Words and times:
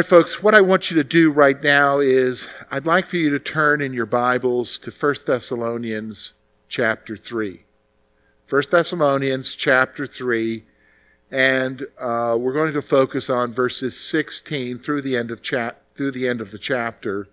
Right, 0.00 0.08
folks, 0.08 0.42
what 0.42 0.54
I 0.54 0.62
want 0.62 0.90
you 0.90 0.96
to 0.96 1.04
do 1.04 1.30
right 1.30 1.62
now 1.62 1.98
is 1.98 2.48
I'd 2.70 2.86
like 2.86 3.06
for 3.06 3.18
you 3.18 3.28
to 3.28 3.38
turn 3.38 3.82
in 3.82 3.92
your 3.92 4.06
Bibles 4.06 4.78
to 4.78 4.90
1 4.90 5.14
Thessalonians 5.26 6.32
chapter 6.70 7.18
3. 7.18 7.64
1 8.48 8.62
Thessalonians 8.70 9.54
chapter 9.54 10.06
3, 10.06 10.64
and 11.30 11.82
uh, 11.98 12.34
we're 12.40 12.54
going 12.54 12.72
to 12.72 12.80
focus 12.80 13.28
on 13.28 13.52
verses 13.52 14.00
16 14.00 14.78
through 14.78 15.02
the 15.02 15.18
end 15.18 15.30
of, 15.30 15.42
chap- 15.42 15.82
through 15.94 16.12
the, 16.12 16.26
end 16.26 16.40
of 16.40 16.50
the 16.50 16.58
chapter, 16.58 17.28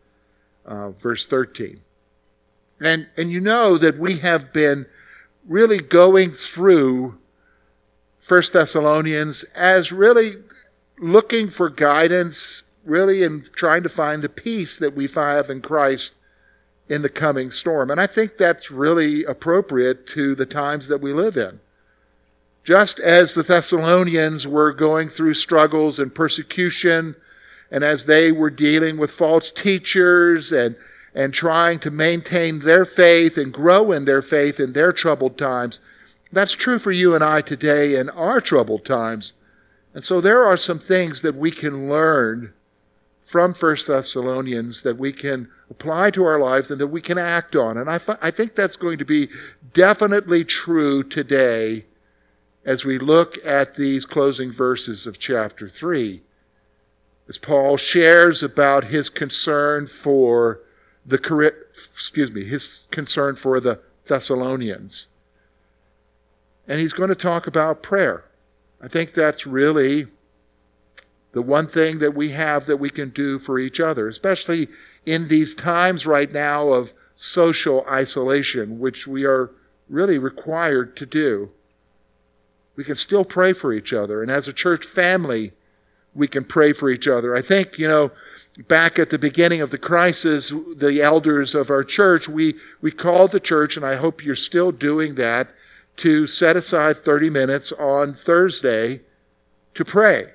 uh, 0.65 0.89
verse 0.89 1.25
13. 1.25 1.79
And, 2.81 3.07
and 3.15 3.31
you 3.31 3.39
know 3.39 3.77
that 3.77 3.97
we 3.97 4.17
have 4.17 4.51
been 4.51 4.87
really 5.47 5.79
going 5.79 6.31
through 6.31 7.17
1 8.27 8.43
Thessalonians 8.51 9.43
as 9.55 9.93
really 9.93 10.33
looking 10.99 11.49
for 11.49 11.69
guidance, 11.69 12.63
really, 12.83 13.23
in 13.23 13.43
trying 13.55 13.83
to 13.83 13.89
find 13.89 14.21
the 14.21 14.29
peace 14.29 14.77
that 14.77 14.95
we 14.95 15.07
have 15.07 15.49
in 15.49 15.61
Christ 15.61 16.13
in 16.89 17.01
the 17.01 17.09
coming 17.09 17.51
storm. 17.51 17.91
And 17.91 17.99
I 17.99 18.07
think 18.07 18.37
that's 18.37 18.71
really 18.71 19.23
appropriate 19.25 20.07
to 20.07 20.35
the 20.35 20.45
times 20.45 20.87
that 20.87 21.01
we 21.01 21.13
live 21.13 21.37
in. 21.37 21.59
Just 22.63 22.99
as 22.99 23.33
the 23.33 23.43
Thessalonians 23.43 24.47
were 24.47 24.73
going 24.73 25.09
through 25.09 25.35
struggles 25.35 25.99
and 25.99 26.13
persecution, 26.13 27.15
and 27.71 27.83
as 27.83 28.05
they 28.05 28.31
were 28.31 28.49
dealing 28.49 28.97
with 28.97 29.11
false 29.11 29.51
teachers 29.51 30.51
and, 30.51 30.75
and 31.13 31.33
trying 31.33 31.79
to 31.79 31.89
maintain 31.89 32.59
their 32.59 32.85
faith 32.85 33.37
and 33.37 33.53
grow 33.53 33.91
in 33.91 34.05
their 34.05 34.21
faith 34.21 34.59
in 34.59 34.73
their 34.73 34.91
troubled 34.91 35.37
times, 35.37 35.79
that's 36.31 36.53
true 36.53 36.79
for 36.79 36.91
you 36.91 37.15
and 37.15 37.23
I 37.23 37.41
today 37.41 37.95
in 37.95 38.09
our 38.09 38.41
troubled 38.41 38.85
times. 38.85 39.33
And 39.97 40.05
so 40.05 40.21
there 40.21 40.45
are 40.45 40.57
some 40.57 40.77
things 40.77 41.23
that 41.23 41.33
we 41.33 41.49
can 41.49 41.89
learn 41.89 42.53
from 43.25 43.55
First 43.55 43.87
Thessalonians 43.87 44.83
that 44.83 44.95
we 44.95 45.11
can 45.11 45.49
apply 45.71 46.11
to 46.11 46.23
our 46.23 46.39
lives 46.39 46.69
and 46.69 46.79
that 46.79 46.85
we 46.85 47.01
can 47.01 47.17
act 47.17 47.55
on. 47.55 47.79
And 47.79 47.89
I, 47.89 47.99
I 48.21 48.29
think 48.29 48.53
that's 48.53 48.75
going 48.75 48.99
to 48.99 49.05
be 49.05 49.29
definitely 49.73 50.45
true 50.45 51.01
today 51.01 51.85
as 52.63 52.85
we 52.85 52.99
look 52.99 53.43
at 53.43 53.73
these 53.73 54.05
closing 54.05 54.51
verses 54.51 55.07
of 55.07 55.17
chapter 55.17 55.67
3. 55.67 56.21
As 57.27 57.39
Paul 57.39 57.75
shares 57.77 58.43
about 58.43 58.83
his 58.83 59.09
concern 59.09 59.87
for 59.87 60.59
the 61.03 61.55
excuse 61.91 62.31
me, 62.31 62.43
his 62.43 62.85
concern 62.91 63.35
for 63.35 63.59
the 63.59 63.79
Thessalonians. 64.05 65.07
And 66.67 66.79
he's 66.79 66.93
going 66.93 67.09
to 67.09 67.15
talk 67.15 67.47
about 67.47 67.81
prayer. 67.81 68.26
I 68.81 68.87
think 68.87 69.13
that's 69.13 69.47
really 69.47 70.07
the 71.31 71.41
one 71.41 71.67
thing 71.67 71.99
that 71.99 72.15
we 72.15 72.29
have 72.29 72.65
that 72.65 72.77
we 72.77 72.89
can 72.89 73.09
do 73.09 73.37
for 73.39 73.59
each 73.59 73.79
other, 73.79 74.07
especially 74.07 74.69
in 75.05 75.27
these 75.27 75.53
times 75.53 76.05
right 76.05 76.31
now 76.31 76.69
of 76.69 76.93
social 77.15 77.85
isolation, 77.89 78.79
which 78.79 79.07
we 79.07 79.25
are 79.25 79.51
really 79.89 80.17
required 80.17 80.95
to 80.97 81.05
do. 81.05 81.51
We 82.75 82.83
can 82.83 82.95
still 82.95 83.25
pray 83.25 83.53
for 83.53 83.73
each 83.73 83.91
other. 83.93 84.21
And 84.21 84.29
as 84.29 84.47
a 84.47 84.53
church 84.53 84.85
family, 84.85 85.53
we 86.13 86.27
can 86.27 86.43
pray 86.43 86.73
for 86.73 86.89
each 86.89 87.07
other. 87.07 87.35
I 87.35 87.41
think, 87.41 87.77
you 87.77 87.87
know, 87.87 88.11
back 88.67 88.97
at 88.97 89.09
the 89.09 89.19
beginning 89.19 89.61
of 89.61 89.71
the 89.71 89.77
crisis, 89.77 90.51
the 90.75 91.01
elders 91.01 91.53
of 91.53 91.69
our 91.69 91.83
church, 91.83 92.27
we, 92.27 92.55
we 92.81 92.91
called 92.91 93.31
the 93.31 93.39
church, 93.39 93.77
and 93.77 93.85
I 93.85 93.95
hope 93.95 94.23
you're 94.23 94.35
still 94.35 94.71
doing 94.71 95.15
that, 95.15 95.51
to 95.97 96.27
set 96.27 96.55
aside 96.55 97.03
30 97.03 97.29
minutes 97.29 97.71
on 97.73 98.13
Thursday 98.13 99.01
to 99.73 99.83
pray 99.83 100.31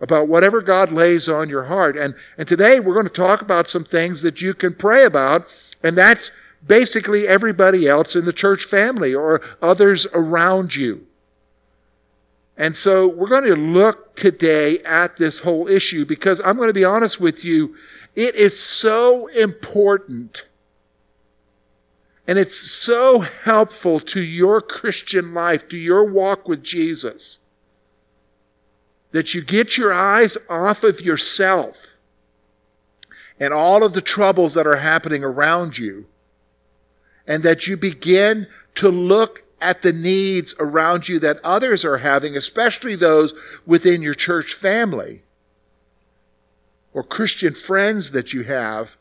about 0.00 0.28
whatever 0.28 0.60
God 0.60 0.92
lays 0.92 1.28
on 1.28 1.48
your 1.48 1.64
heart. 1.64 1.96
And, 1.96 2.14
and 2.36 2.46
today 2.46 2.80
we're 2.80 2.94
going 2.94 3.06
to 3.06 3.12
talk 3.12 3.40
about 3.40 3.66
some 3.66 3.84
things 3.84 4.22
that 4.22 4.42
you 4.42 4.54
can 4.54 4.74
pray 4.74 5.04
about, 5.04 5.46
and 5.82 5.96
that's 5.96 6.30
basically 6.66 7.26
everybody 7.26 7.88
else 7.88 8.14
in 8.14 8.24
the 8.24 8.32
church 8.32 8.64
family 8.64 9.14
or 9.14 9.40
others 9.62 10.06
around 10.12 10.74
you. 10.74 11.06
And 12.56 12.76
so 12.76 13.08
we're 13.08 13.28
going 13.28 13.44
to 13.44 13.56
look 13.56 14.14
today 14.14 14.78
at 14.80 15.16
this 15.16 15.40
whole 15.40 15.66
issue 15.66 16.04
because 16.04 16.40
I'm 16.44 16.56
going 16.56 16.68
to 16.68 16.74
be 16.74 16.84
honest 16.84 17.20
with 17.20 17.44
you, 17.44 17.74
it 18.14 18.36
is 18.36 18.58
so 18.58 19.26
important 19.28 20.44
and 22.26 22.38
it's 22.38 22.56
so 22.56 23.20
helpful 23.20 24.00
to 24.00 24.22
your 24.22 24.60
Christian 24.60 25.34
life, 25.34 25.68
to 25.68 25.76
your 25.76 26.04
walk 26.04 26.48
with 26.48 26.62
Jesus, 26.62 27.38
that 29.12 29.34
you 29.34 29.42
get 29.42 29.76
your 29.76 29.92
eyes 29.92 30.38
off 30.48 30.82
of 30.82 31.00
yourself 31.00 31.88
and 33.38 33.52
all 33.52 33.84
of 33.84 33.92
the 33.92 34.00
troubles 34.00 34.54
that 34.54 34.66
are 34.66 34.76
happening 34.76 35.22
around 35.22 35.76
you, 35.76 36.06
and 37.26 37.42
that 37.42 37.66
you 37.66 37.76
begin 37.76 38.46
to 38.74 38.88
look 38.88 39.42
at 39.60 39.82
the 39.82 39.92
needs 39.92 40.54
around 40.58 41.08
you 41.08 41.18
that 41.18 41.40
others 41.42 41.84
are 41.84 41.98
having, 41.98 42.36
especially 42.36 42.94
those 42.94 43.34
within 43.66 44.02
your 44.02 44.14
church 44.14 44.54
family 44.54 45.22
or 46.92 47.02
Christian 47.02 47.54
friends 47.54 48.12
that 48.12 48.32
you 48.32 48.44
have 48.44 48.96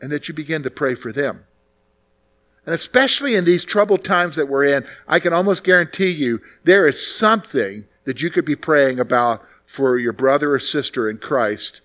and 0.00 0.10
that 0.10 0.28
you 0.28 0.34
begin 0.34 0.62
to 0.62 0.70
pray 0.70 0.94
for 0.94 1.12
them. 1.12 1.44
And 2.66 2.74
especially 2.74 3.34
in 3.34 3.44
these 3.44 3.64
troubled 3.64 4.04
times 4.04 4.36
that 4.36 4.48
we're 4.48 4.64
in, 4.64 4.84
I 5.08 5.18
can 5.18 5.32
almost 5.32 5.64
guarantee 5.64 6.10
you 6.10 6.40
there 6.64 6.86
is 6.86 7.04
something 7.06 7.86
that 8.04 8.22
you 8.22 8.30
could 8.30 8.44
be 8.44 8.56
praying 8.56 9.00
about 9.00 9.44
for 9.64 9.98
your 9.98 10.12
brother 10.12 10.54
or 10.54 10.58
sister 10.58 11.08
in 11.08 11.18
Christ 11.18 11.80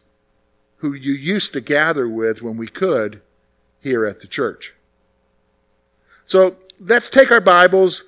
who 0.77 0.93
you 0.93 1.13
used 1.13 1.53
to 1.53 1.61
gather 1.61 2.07
with 2.07 2.41
when 2.41 2.57
we 2.57 2.67
could 2.67 3.21
here 3.79 4.05
at 4.05 4.19
the 4.19 4.27
church. 4.27 4.73
So 6.25 6.57
let's 6.79 7.09
take 7.09 7.31
our 7.31 7.41
Bibles. 7.41 8.03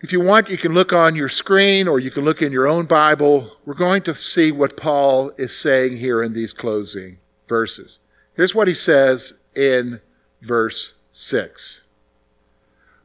If 0.00 0.12
you 0.12 0.20
want, 0.20 0.48
you 0.48 0.58
can 0.58 0.72
look 0.72 0.92
on 0.92 1.14
your 1.14 1.28
screen 1.28 1.86
or 1.86 2.00
you 2.00 2.10
can 2.10 2.24
look 2.24 2.42
in 2.42 2.52
your 2.52 2.66
own 2.66 2.86
Bible. 2.86 3.58
We're 3.64 3.74
going 3.74 4.02
to 4.02 4.14
see 4.14 4.50
what 4.50 4.76
Paul 4.76 5.30
is 5.36 5.56
saying 5.56 5.98
here 5.98 6.22
in 6.22 6.32
these 6.32 6.52
closing 6.52 7.18
verses. 7.48 8.00
Here's 8.42 8.56
what 8.56 8.66
he 8.66 8.74
says 8.74 9.34
in 9.54 10.00
verse 10.40 10.94
6. 11.12 11.82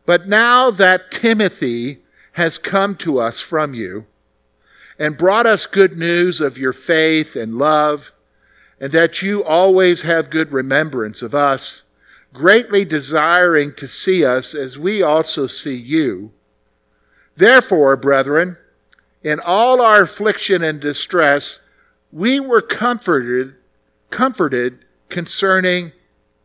But 0.03 0.27
now 0.27 0.71
that 0.71 1.11
Timothy 1.11 1.99
has 2.31 2.57
come 2.57 2.95
to 2.95 3.19
us 3.19 3.39
from 3.39 3.75
you 3.75 4.07
and 4.97 5.15
brought 5.15 5.45
us 5.45 5.67
good 5.67 5.95
news 5.95 6.41
of 6.41 6.57
your 6.57 6.73
faith 6.73 7.35
and 7.35 7.59
love, 7.59 8.11
and 8.79 8.91
that 8.93 9.21
you 9.21 9.43
always 9.43 10.01
have 10.01 10.31
good 10.31 10.51
remembrance 10.51 11.21
of 11.21 11.35
us, 11.35 11.83
greatly 12.33 12.83
desiring 12.83 13.75
to 13.75 13.87
see 13.87 14.25
us 14.25 14.55
as 14.55 14.79
we 14.79 15.03
also 15.03 15.45
see 15.45 15.75
you. 15.75 16.31
Therefore, 17.35 17.95
brethren, 17.95 18.57
in 19.21 19.39
all 19.39 19.81
our 19.83 20.01
affliction 20.01 20.63
and 20.63 20.79
distress, 20.79 21.59
we 22.11 22.39
were 22.39 22.63
comforted, 22.63 23.53
comforted 24.09 24.79
concerning 25.09 25.91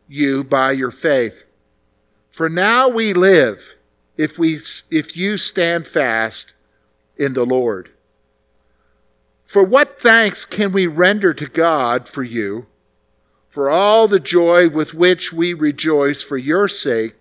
you 0.07 0.43
by 0.43 0.71
your 0.71 0.91
faith. 0.91 1.43
For 2.31 2.49
now 2.49 2.89
we 2.89 3.13
live 3.13 3.75
if 4.17 4.37
we 4.37 4.59
if 4.89 5.15
you 5.17 5.37
stand 5.37 5.87
fast 5.87 6.53
in 7.17 7.33
the 7.33 7.45
Lord. 7.45 7.91
For 9.45 9.63
what 9.63 10.01
thanks 10.01 10.45
can 10.45 10.71
we 10.71 10.87
render 10.87 11.33
to 11.33 11.45
God 11.45 12.09
for 12.09 12.23
you 12.23 12.65
for 13.49 13.69
all 13.69 14.07
the 14.07 14.19
joy 14.19 14.67
with 14.67 14.95
which 14.95 15.31
we 15.31 15.53
rejoice 15.53 16.23
for 16.23 16.37
your 16.37 16.67
sake 16.67 17.13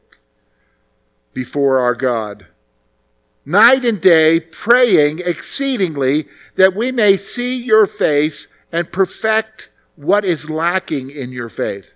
before 1.34 1.78
our 1.78 1.94
God? 1.94 2.46
Night 3.44 3.84
and 3.84 4.00
day 4.00 4.40
praying 4.40 5.18
exceedingly 5.18 6.26
that 6.56 6.74
we 6.74 6.92
may 6.92 7.16
see 7.16 7.56
your 7.62 7.86
face 7.86 8.48
and 8.70 8.92
perfect 8.92 9.68
what 10.02 10.24
is 10.24 10.50
lacking 10.50 11.10
in 11.10 11.32
your 11.32 11.48
faith. 11.48 11.94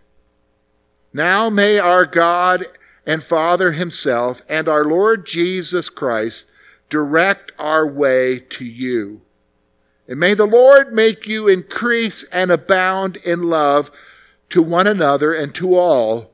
Now 1.13 1.51
may 1.51 1.79
our 1.79 2.07
God 2.07 2.67
and 3.05 3.23
Father 3.23 3.73
Himself 3.73 4.43
and 4.49 4.69
our 4.69 4.85
Lord 4.85 5.27
Jesus 5.27 5.89
Christ 5.89 6.47
direct 6.89 7.53
our 7.59 7.87
way 7.87 8.39
to 8.39 8.65
you. 8.65 9.23
And 10.09 10.21
may 10.21 10.35
the 10.35 10.47
Lord 10.47 10.93
make 10.93 11.27
you 11.27 11.49
increase 11.49 12.23
and 12.25 12.51
abound 12.51 13.17
in 13.19 13.45
love 13.51 13.91
to 14.51 14.63
one 14.63 14.87
another 14.87 15.33
and 15.33 15.55
to 15.57 15.75
all, 15.75 16.31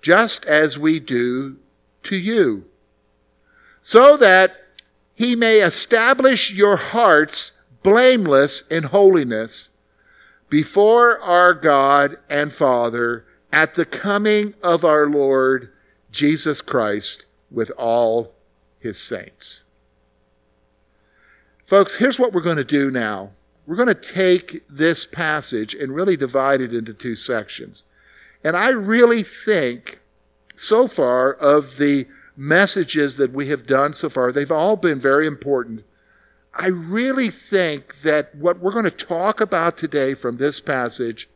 just 0.00 0.44
as 0.46 0.78
we 0.78 0.98
do 0.98 1.56
to 2.04 2.16
you, 2.16 2.64
so 3.82 4.16
that 4.16 4.56
He 5.14 5.36
may 5.36 5.60
establish 5.60 6.52
your 6.52 6.76
hearts 6.76 7.52
blameless 7.82 8.62
in 8.70 8.84
holiness 8.84 9.68
before 10.52 11.18
our 11.22 11.54
God 11.54 12.18
and 12.28 12.52
Father 12.52 13.24
at 13.50 13.72
the 13.72 13.86
coming 13.86 14.54
of 14.62 14.84
our 14.84 15.06
Lord 15.06 15.72
Jesus 16.10 16.60
Christ 16.60 17.24
with 17.50 17.70
all 17.78 18.34
his 18.78 19.00
saints. 19.00 19.62
Folks, 21.64 21.96
here's 21.96 22.18
what 22.18 22.34
we're 22.34 22.42
going 22.42 22.58
to 22.58 22.64
do 22.64 22.90
now. 22.90 23.30
we're 23.66 23.76
going 23.76 23.88
to 23.88 23.94
take 23.94 24.62
this 24.68 25.06
passage 25.06 25.72
and 25.72 25.94
really 25.94 26.18
divide 26.18 26.60
it 26.60 26.74
into 26.74 26.92
two 26.92 27.16
sections. 27.16 27.86
And 28.44 28.54
I 28.54 28.68
really 28.68 29.22
think 29.22 30.00
so 30.54 30.86
far 30.86 31.32
of 31.32 31.78
the 31.78 32.06
messages 32.36 33.16
that 33.16 33.32
we 33.32 33.48
have 33.48 33.66
done 33.66 33.94
so 33.94 34.10
far, 34.10 34.30
they've 34.30 34.52
all 34.52 34.76
been 34.76 35.00
very 35.00 35.26
important. 35.26 35.84
I 36.54 36.66
really 36.66 37.30
think 37.30 38.02
that 38.02 38.34
what 38.34 38.58
we're 38.58 38.72
going 38.72 38.84
to 38.84 38.90
talk 38.90 39.40
about 39.40 39.78
today 39.78 40.14
from 40.14 40.36
this 40.36 40.60
passage 40.60 41.28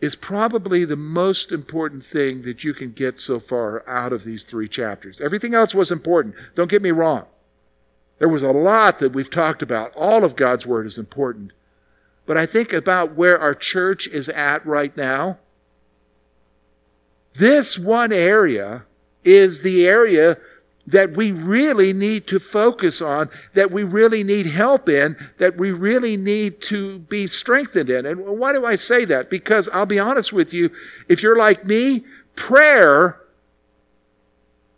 is 0.00 0.14
probably 0.14 0.84
the 0.84 0.96
most 0.96 1.52
important 1.52 2.04
thing 2.04 2.42
that 2.42 2.64
you 2.64 2.72
can 2.72 2.92
get 2.92 3.18
so 3.18 3.40
far 3.40 3.86
out 3.88 4.12
of 4.12 4.24
these 4.24 4.44
three 4.44 4.68
chapters. 4.68 5.20
Everything 5.20 5.54
else 5.54 5.74
was 5.74 5.90
important. 5.90 6.34
Don't 6.54 6.70
get 6.70 6.82
me 6.82 6.92
wrong. 6.92 7.26
There 8.18 8.28
was 8.28 8.42
a 8.42 8.52
lot 8.52 9.00
that 9.00 9.12
we've 9.12 9.30
talked 9.30 9.60
about. 9.60 9.94
All 9.96 10.24
of 10.24 10.36
God's 10.36 10.66
Word 10.66 10.86
is 10.86 10.98
important. 10.98 11.52
But 12.26 12.36
I 12.36 12.46
think 12.46 12.72
about 12.72 13.14
where 13.14 13.38
our 13.38 13.54
church 13.54 14.06
is 14.06 14.28
at 14.28 14.64
right 14.64 14.96
now. 14.96 15.38
This 17.34 17.78
one 17.78 18.12
area 18.12 18.84
is 19.24 19.60
the 19.60 19.86
area 19.86 20.38
that 20.90 21.12
we 21.12 21.32
really 21.32 21.92
need 21.92 22.26
to 22.26 22.38
focus 22.38 23.02
on, 23.02 23.28
that 23.52 23.70
we 23.70 23.84
really 23.84 24.24
need 24.24 24.46
help 24.46 24.88
in, 24.88 25.16
that 25.36 25.56
we 25.56 25.70
really 25.70 26.16
need 26.16 26.62
to 26.62 27.00
be 27.00 27.26
strengthened 27.26 27.90
in. 27.90 28.06
And 28.06 28.24
why 28.38 28.54
do 28.54 28.64
I 28.64 28.76
say 28.76 29.04
that? 29.04 29.28
Because 29.28 29.68
I'll 29.68 29.86
be 29.86 29.98
honest 29.98 30.32
with 30.32 30.52
you, 30.52 30.70
if 31.08 31.22
you're 31.22 31.36
like 31.36 31.66
me, 31.66 32.04
prayer 32.36 33.20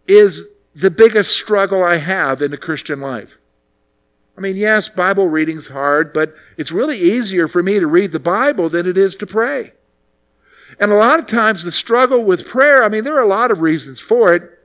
is 0.08 0.46
the 0.74 0.90
biggest 0.90 1.32
struggle 1.32 1.82
I 1.84 1.96
have 1.96 2.42
in 2.42 2.50
the 2.50 2.58
Christian 2.58 3.00
life. 3.00 3.38
I 4.36 4.40
mean, 4.40 4.56
yes, 4.56 4.88
Bible 4.88 5.28
reading's 5.28 5.68
hard, 5.68 6.12
but 6.12 6.34
it's 6.56 6.72
really 6.72 6.98
easier 6.98 7.46
for 7.46 7.62
me 7.62 7.78
to 7.78 7.86
read 7.86 8.10
the 8.10 8.18
Bible 8.18 8.68
than 8.68 8.86
it 8.86 8.98
is 8.98 9.14
to 9.16 9.26
pray. 9.26 9.74
And 10.80 10.90
a 10.90 10.96
lot 10.96 11.20
of 11.20 11.26
times 11.26 11.62
the 11.62 11.70
struggle 11.70 12.24
with 12.24 12.48
prayer, 12.48 12.82
I 12.82 12.88
mean, 12.88 13.04
there 13.04 13.16
are 13.16 13.22
a 13.22 13.28
lot 13.28 13.50
of 13.50 13.60
reasons 13.60 14.00
for 14.00 14.32
it, 14.32 14.59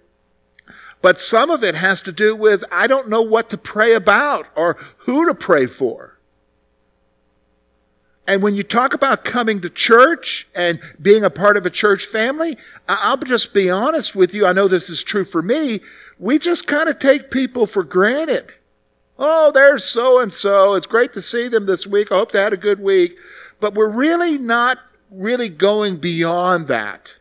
but 1.02 1.20
some 1.20 1.50
of 1.50 1.64
it 1.64 1.76
has 1.76 2.02
to 2.04 2.12
do 2.12 2.36
with 2.36 2.64
I 2.72 2.88
don't 2.88 3.10
know 3.10 3.22
what 3.22 3.50
to 3.52 3.58
pray 3.58 3.94
about 3.94 4.48
or 4.56 4.78
who 5.00 5.26
to 5.26 5.36
pray 5.36 5.66
for. 5.66 6.16
And 8.28 8.42
when 8.42 8.56
you 8.56 8.64
talk 8.64 8.94
about 8.94 9.24
coming 9.24 9.62
to 9.62 9.70
church 9.70 10.48
and 10.56 10.80
being 11.00 11.24
a 11.24 11.30
part 11.30 11.58
of 11.58 11.66
a 11.66 11.70
church 11.70 12.06
family, 12.06 12.58
I'll 12.90 13.18
just 13.18 13.54
be 13.54 13.70
honest 13.70 14.16
with 14.16 14.34
you. 14.34 14.48
I 14.48 14.54
know 14.54 14.68
this 14.68 14.90
is 14.90 15.04
true 15.04 15.26
for 15.26 15.44
me. 15.44 15.82
We 16.18 16.40
just 16.40 16.66
kind 16.66 16.90
of 16.90 16.98
take 16.98 17.30
people 17.30 17.68
for 17.68 17.84
granted. 17.84 18.52
Oh, 19.20 19.52
there's 19.52 19.84
so 19.84 20.20
and 20.20 20.34
so. 20.34 20.74
It's 20.74 20.88
great 20.88 21.14
to 21.14 21.22
see 21.22 21.48
them 21.48 21.68
this 21.68 21.86
week. 21.86 22.12
I 22.12 22.16
hope 22.16 22.32
they 22.32 22.42
had 22.42 22.52
a 22.52 22.58
good 22.58 22.80
week. 22.80 23.18
But 23.60 23.76
we're 23.76 23.90
really 23.90 24.38
not 24.38 24.80
really 25.12 25.50
going 25.50 25.98
beyond 25.98 26.68
that. 26.68 27.18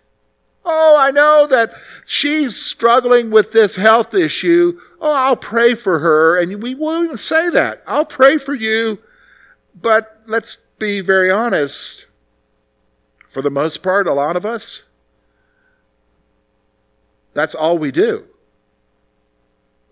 Oh, 0.64 0.96
I 0.98 1.10
know 1.10 1.46
that 1.46 1.74
she's 2.06 2.56
struggling 2.56 3.30
with 3.30 3.52
this 3.52 3.76
health 3.76 4.14
issue. 4.14 4.80
Oh, 5.00 5.14
I'll 5.14 5.36
pray 5.36 5.74
for 5.74 5.98
her. 5.98 6.38
And 6.38 6.62
we 6.62 6.74
won't 6.74 7.04
even 7.04 7.16
say 7.16 7.50
that. 7.50 7.82
I'll 7.86 8.06
pray 8.06 8.38
for 8.38 8.54
you. 8.54 8.98
But 9.80 10.22
let's 10.26 10.56
be 10.78 11.00
very 11.00 11.30
honest. 11.30 12.06
For 13.28 13.42
the 13.42 13.50
most 13.50 13.82
part, 13.82 14.06
a 14.06 14.12
lot 14.12 14.36
of 14.36 14.46
us, 14.46 14.84
that's 17.34 17.54
all 17.54 17.76
we 17.76 17.90
do 17.90 18.26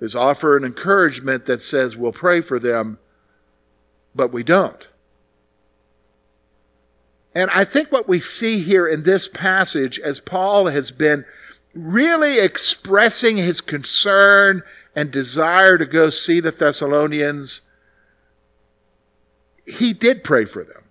is 0.01 0.17
offer 0.17 0.57
an 0.57 0.65
encouragement 0.65 1.47
that 1.47 1.61
says 1.61 1.97
we'll 1.97 2.13
pray 2.13 2.41
for 2.41 2.59
them, 2.59 2.99
but 4.15 4.33
we 4.33 4.43
don't. 4.43 4.89
And 7.35 7.51
I 7.51 7.65
think 7.65 7.91
what 7.91 8.09
we 8.09 8.21
see 8.21 8.63
here 8.63 8.87
in 8.87 9.05
this 9.05 9.27
passage, 9.29 9.99
as 9.99 10.21
Paul 10.21 10.67
has 10.67 10.91
been 10.91 11.25
really 11.75 12.39
expressing 12.39 13.39
his 13.39 13.61
concern 13.61 14.63
and 14.95 15.11
desire 15.11 15.79
to 15.79 15.87
go 15.87 16.11
see 16.11 16.41
the 16.41 16.51
Thessalonians, 16.51 17.63
he 19.67 19.93
did 19.93 20.23
pray 20.23 20.45
for 20.45 20.63
them. 20.65 20.83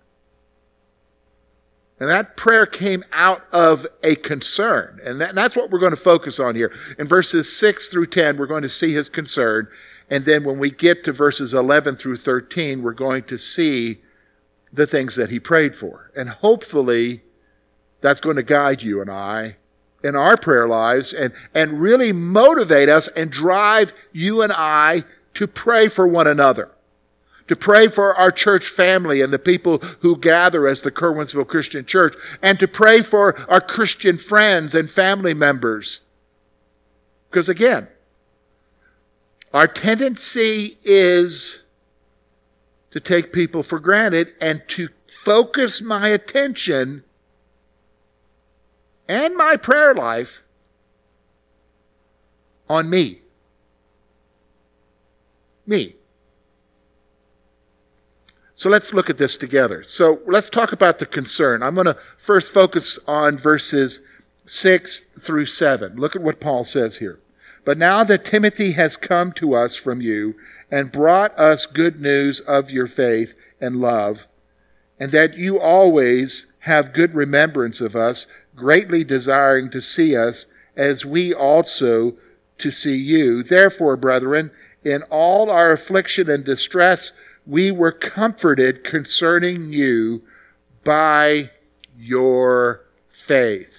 And 2.00 2.10
that 2.10 2.36
prayer 2.36 2.66
came 2.66 3.04
out 3.12 3.44
of 3.52 3.86
a 4.02 4.16
concern. 4.16 4.98
And, 5.04 5.20
that, 5.20 5.28
and, 5.28 5.38
that's 5.38 5.54
what 5.54 5.70
we're 5.70 5.78
going 5.78 5.92
to 5.92 5.96
focus 5.96 6.40
on 6.40 6.56
here. 6.56 6.72
In 6.98 7.06
verses 7.06 7.54
6 7.56 7.86
through 7.86 8.08
10, 8.08 8.38
we're 8.38 8.46
going 8.46 8.64
to 8.64 8.68
see 8.68 8.92
his 8.92 9.08
concern. 9.08 9.68
And 10.10 10.24
then 10.24 10.42
when 10.42 10.58
we 10.58 10.72
get 10.72 11.04
to 11.04 11.12
verses 11.12 11.54
11 11.54 11.94
through 11.94 12.16
13, 12.16 12.82
we're 12.82 12.92
going 12.92 13.22
to 13.24 13.38
see 13.38 14.00
the 14.72 14.86
things 14.86 15.16
that 15.16 15.30
he 15.30 15.38
prayed 15.38 15.76
for. 15.76 16.10
And 16.16 16.28
hopefully, 16.28 17.22
that's 18.00 18.20
going 18.20 18.36
to 18.36 18.42
guide 18.42 18.82
you 18.82 19.00
and 19.00 19.10
I 19.10 19.56
in 20.02 20.16
our 20.16 20.36
prayer 20.36 20.66
lives 20.66 21.12
and, 21.12 21.32
and 21.54 21.80
really 21.80 22.12
motivate 22.12 22.88
us 22.88 23.08
and 23.08 23.30
drive 23.30 23.92
you 24.12 24.42
and 24.42 24.52
I 24.52 25.04
to 25.34 25.46
pray 25.46 25.88
for 25.88 26.06
one 26.06 26.26
another. 26.26 26.70
To 27.48 27.56
pray 27.56 27.88
for 27.88 28.14
our 28.16 28.30
church 28.30 28.66
family 28.66 29.20
and 29.20 29.32
the 29.32 29.38
people 29.38 29.78
who 30.00 30.16
gather 30.16 30.66
as 30.66 30.82
the 30.82 30.90
Curwensville 30.90 31.46
Christian 31.46 31.84
Church, 31.84 32.14
and 32.40 32.58
to 32.60 32.68
pray 32.68 33.02
for 33.02 33.38
our 33.50 33.60
Christian 33.60 34.16
friends 34.16 34.74
and 34.74 34.88
family 34.88 35.34
members. 35.34 36.00
Because 37.30 37.48
again, 37.48 37.88
our 39.52 39.66
tendency 39.66 40.76
is 40.82 41.61
to 42.92 43.00
take 43.00 43.32
people 43.32 43.62
for 43.62 43.80
granted 43.80 44.34
and 44.40 44.62
to 44.68 44.88
focus 45.12 45.80
my 45.82 46.08
attention 46.08 47.04
and 49.08 49.34
my 49.36 49.56
prayer 49.56 49.94
life 49.94 50.42
on 52.68 52.88
me. 52.88 53.20
Me. 55.66 55.96
So 58.54 58.70
let's 58.70 58.92
look 58.92 59.10
at 59.10 59.18
this 59.18 59.36
together. 59.36 59.82
So 59.82 60.20
let's 60.26 60.48
talk 60.48 60.72
about 60.72 60.98
the 60.98 61.06
concern. 61.06 61.62
I'm 61.62 61.74
going 61.74 61.86
to 61.86 61.96
first 62.16 62.52
focus 62.52 62.98
on 63.08 63.36
verses 63.36 64.00
6 64.46 65.00
through 65.20 65.46
7. 65.46 65.96
Look 65.96 66.14
at 66.14 66.22
what 66.22 66.40
Paul 66.40 66.64
says 66.64 66.98
here. 66.98 67.18
But 67.64 67.78
now 67.78 68.02
that 68.04 68.24
Timothy 68.24 68.72
has 68.72 68.96
come 68.96 69.32
to 69.32 69.54
us 69.54 69.76
from 69.76 70.00
you 70.00 70.34
and 70.70 70.90
brought 70.90 71.38
us 71.38 71.66
good 71.66 72.00
news 72.00 72.40
of 72.40 72.70
your 72.70 72.86
faith 72.86 73.34
and 73.60 73.76
love, 73.76 74.26
and 74.98 75.12
that 75.12 75.36
you 75.36 75.60
always 75.60 76.46
have 76.60 76.92
good 76.92 77.14
remembrance 77.14 77.80
of 77.80 77.94
us, 77.94 78.26
greatly 78.56 79.04
desiring 79.04 79.70
to 79.70 79.80
see 79.80 80.16
us 80.16 80.46
as 80.76 81.04
we 81.04 81.32
also 81.32 82.16
to 82.58 82.70
see 82.70 82.96
you. 82.96 83.42
Therefore, 83.42 83.96
brethren, 83.96 84.50
in 84.84 85.02
all 85.04 85.50
our 85.50 85.72
affliction 85.72 86.28
and 86.28 86.44
distress, 86.44 87.12
we 87.46 87.70
were 87.70 87.92
comforted 87.92 88.84
concerning 88.84 89.72
you 89.72 90.22
by 90.84 91.50
your 91.96 92.84
faith 93.08 93.71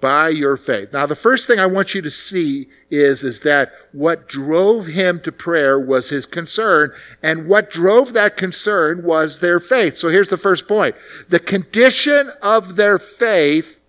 by 0.00 0.28
your 0.28 0.56
faith. 0.56 0.92
Now, 0.92 1.06
the 1.06 1.16
first 1.16 1.46
thing 1.46 1.58
I 1.58 1.66
want 1.66 1.94
you 1.94 2.02
to 2.02 2.10
see 2.10 2.68
is, 2.88 3.24
is 3.24 3.40
that 3.40 3.72
what 3.92 4.28
drove 4.28 4.86
him 4.86 5.20
to 5.20 5.32
prayer 5.32 5.78
was 5.78 6.10
his 6.10 6.24
concern, 6.24 6.92
and 7.22 7.48
what 7.48 7.70
drove 7.70 8.12
that 8.12 8.36
concern 8.36 9.02
was 9.02 9.40
their 9.40 9.58
faith. 9.58 9.96
So 9.96 10.08
here's 10.08 10.28
the 10.28 10.36
first 10.36 10.68
point. 10.68 10.94
The 11.28 11.40
condition 11.40 12.30
of 12.40 12.76
their 12.76 12.98
faith 12.98 13.80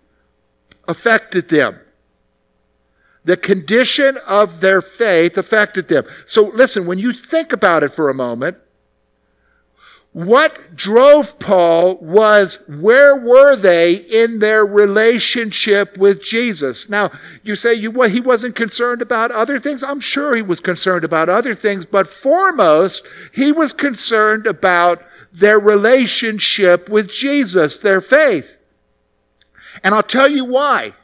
affected 0.88 1.48
them. 1.48 1.78
The 3.24 3.36
condition 3.36 4.18
of 4.26 4.60
their 4.60 4.82
faith 4.82 5.38
affected 5.38 5.88
them. 5.88 6.04
So 6.26 6.48
listen, 6.48 6.86
when 6.86 6.98
you 6.98 7.12
think 7.12 7.52
about 7.52 7.84
it 7.84 7.94
for 7.94 8.08
a 8.08 8.14
moment, 8.14 8.56
what 10.12 10.74
drove 10.74 11.38
Paul 11.38 11.96
was 11.98 12.58
where 12.66 13.14
were 13.14 13.54
they 13.54 13.94
in 13.94 14.40
their 14.40 14.66
relationship 14.66 15.96
with 15.96 16.20
Jesus? 16.20 16.88
Now, 16.88 17.12
you 17.44 17.54
say 17.54 17.74
you, 17.74 17.92
well, 17.92 18.08
he 18.08 18.20
wasn't 18.20 18.56
concerned 18.56 19.02
about 19.02 19.30
other 19.30 19.60
things. 19.60 19.84
I'm 19.84 20.00
sure 20.00 20.34
he 20.34 20.42
was 20.42 20.58
concerned 20.58 21.04
about 21.04 21.28
other 21.28 21.54
things, 21.54 21.86
but 21.86 22.08
foremost, 22.08 23.06
he 23.32 23.52
was 23.52 23.72
concerned 23.72 24.48
about 24.48 25.00
their 25.32 25.60
relationship 25.60 26.88
with 26.88 27.08
Jesus, 27.08 27.78
their 27.78 28.00
faith. 28.00 28.56
And 29.84 29.94
I'll 29.94 30.02
tell 30.02 30.28
you 30.28 30.44
why. 30.44 30.94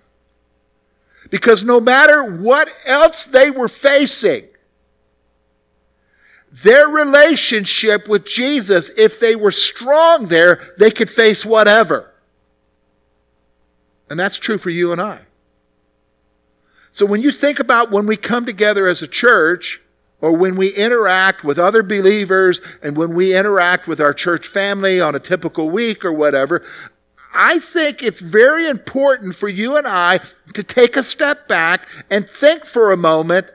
Because 1.30 1.62
no 1.62 1.80
matter 1.80 2.24
what 2.24 2.74
else 2.84 3.24
they 3.24 3.50
were 3.50 3.68
facing, 3.68 4.48
their 6.50 6.88
relationship 6.88 8.08
with 8.08 8.24
Jesus, 8.24 8.90
if 8.96 9.20
they 9.20 9.36
were 9.36 9.50
strong 9.50 10.26
there, 10.28 10.74
they 10.78 10.90
could 10.90 11.10
face 11.10 11.44
whatever. 11.44 12.12
And 14.08 14.18
that's 14.18 14.36
true 14.36 14.58
for 14.58 14.70
you 14.70 14.92
and 14.92 15.00
I. 15.00 15.22
So 16.92 17.04
when 17.04 17.20
you 17.20 17.32
think 17.32 17.58
about 17.58 17.90
when 17.90 18.06
we 18.06 18.16
come 18.16 18.46
together 18.46 18.86
as 18.86 19.02
a 19.02 19.08
church, 19.08 19.82
or 20.20 20.34
when 20.34 20.56
we 20.56 20.74
interact 20.74 21.44
with 21.44 21.58
other 21.58 21.82
believers 21.82 22.60
and 22.82 22.96
when 22.96 23.14
we 23.14 23.36
interact 23.36 23.86
with 23.86 24.00
our 24.00 24.14
church 24.14 24.48
family 24.48 25.00
on 25.00 25.14
a 25.14 25.20
typical 25.20 25.68
week 25.68 26.04
or 26.04 26.12
whatever, 26.12 26.64
I 27.34 27.58
think 27.58 28.02
it's 28.02 28.20
very 28.20 28.68
important 28.68 29.36
for 29.36 29.48
you 29.48 29.76
and 29.76 29.86
I 29.86 30.20
to 30.54 30.62
take 30.62 30.96
a 30.96 31.02
step 31.02 31.46
back 31.46 31.86
and 32.10 32.28
think 32.28 32.64
for 32.64 32.90
a 32.90 32.96
moment 32.96 33.50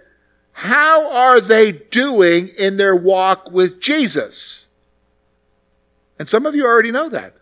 how 0.62 1.12
are 1.12 1.42
they 1.42 1.72
doing 1.72 2.50
in 2.50 2.78
their 2.78 2.96
walk 2.96 3.50
with 3.50 3.82
Jesus? 3.82 4.68
And 6.20 6.30
some 6.30 6.46
of 6.46 6.54
you 6.54 6.64
already 6.68 6.92
know 6.92 7.10
that. 7.10 7.34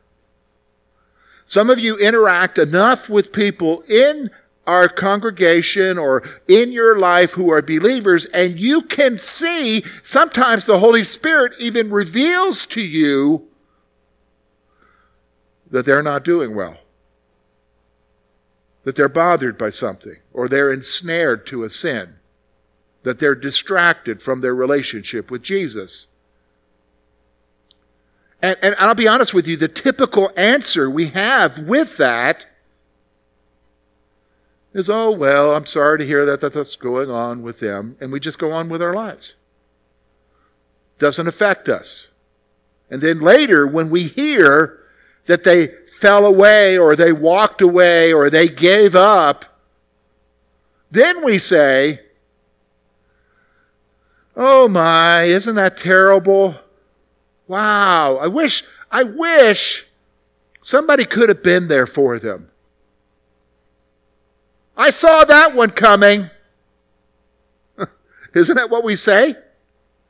Some 1.43 1.69
of 1.69 1.79
you 1.79 1.97
interact 1.97 2.57
enough 2.57 3.09
with 3.09 3.33
people 3.33 3.81
in 3.89 4.29
our 4.65 4.87
congregation 4.87 5.97
or 5.97 6.23
in 6.47 6.71
your 6.71 6.97
life 6.97 7.31
who 7.31 7.51
are 7.51 7.61
believers, 7.61 8.25
and 8.27 8.57
you 8.57 8.83
can 8.83 9.17
see 9.17 9.83
sometimes 10.01 10.65
the 10.65 10.79
Holy 10.79 11.03
Spirit 11.03 11.51
even 11.59 11.89
reveals 11.89 12.65
to 12.67 12.81
you 12.81 13.49
that 15.69 15.85
they're 15.85 16.01
not 16.01 16.23
doing 16.23 16.55
well, 16.55 16.77
that 18.85 18.95
they're 18.95 19.09
bothered 19.09 19.57
by 19.57 19.71
something, 19.71 20.19
or 20.31 20.47
they're 20.47 20.71
ensnared 20.71 21.45
to 21.47 21.65
a 21.65 21.69
sin, 21.69 22.15
that 23.09 23.17
they're 23.17 23.33
distracted 23.33 24.21
from 24.21 24.41
their 24.41 24.53
relationship 24.53 25.31
with 25.31 25.41
Jesus. 25.41 26.07
And, 28.39 28.55
and 28.61 28.75
I'll 28.75 28.93
be 28.93 29.07
honest 29.07 29.33
with 29.33 29.47
you, 29.47 29.57
the 29.57 29.67
typical 29.67 30.31
answer 30.37 30.87
we 30.91 31.07
have 31.07 31.57
with 31.57 31.97
that 31.97 32.45
is, 34.75 34.91
oh, 34.91 35.09
well, 35.09 35.55
I'm 35.55 35.65
sorry 35.65 35.97
to 35.97 36.05
hear 36.05 36.23
that, 36.23 36.39
that 36.41 36.53
that's 36.53 36.75
going 36.75 37.09
on 37.09 37.41
with 37.41 37.59
them. 37.59 37.97
And 37.99 38.11
we 38.11 38.19
just 38.19 38.37
go 38.37 38.51
on 38.51 38.69
with 38.69 38.79
our 38.79 38.93
lives. 38.93 39.33
Doesn't 40.99 41.27
affect 41.27 41.67
us. 41.67 42.09
And 42.91 43.01
then 43.01 43.19
later, 43.19 43.65
when 43.65 43.89
we 43.89 44.03
hear 44.03 44.83
that 45.25 45.43
they 45.43 45.69
fell 45.99 46.27
away 46.27 46.77
or 46.77 46.95
they 46.95 47.11
walked 47.11 47.63
away 47.63 48.13
or 48.13 48.29
they 48.29 48.49
gave 48.49 48.95
up, 48.95 49.45
then 50.91 51.25
we 51.25 51.39
say, 51.39 52.01
oh 54.35 54.67
my, 54.67 55.23
isn't 55.23 55.55
that 55.55 55.77
terrible? 55.77 56.55
Wow, 57.47 58.17
I 58.17 58.27
wish, 58.27 58.63
I 58.91 59.03
wish 59.03 59.87
somebody 60.61 61.05
could 61.05 61.29
have 61.29 61.43
been 61.43 61.67
there 61.67 61.87
for 61.87 62.19
them. 62.19 62.49
I 64.77 64.91
saw 64.91 65.25
that 65.25 65.53
one 65.55 65.71
coming. 65.71 66.29
Isn't 68.33 68.55
that 68.55 68.69
what 68.69 68.83
we 68.83 68.95
say? 68.95 69.35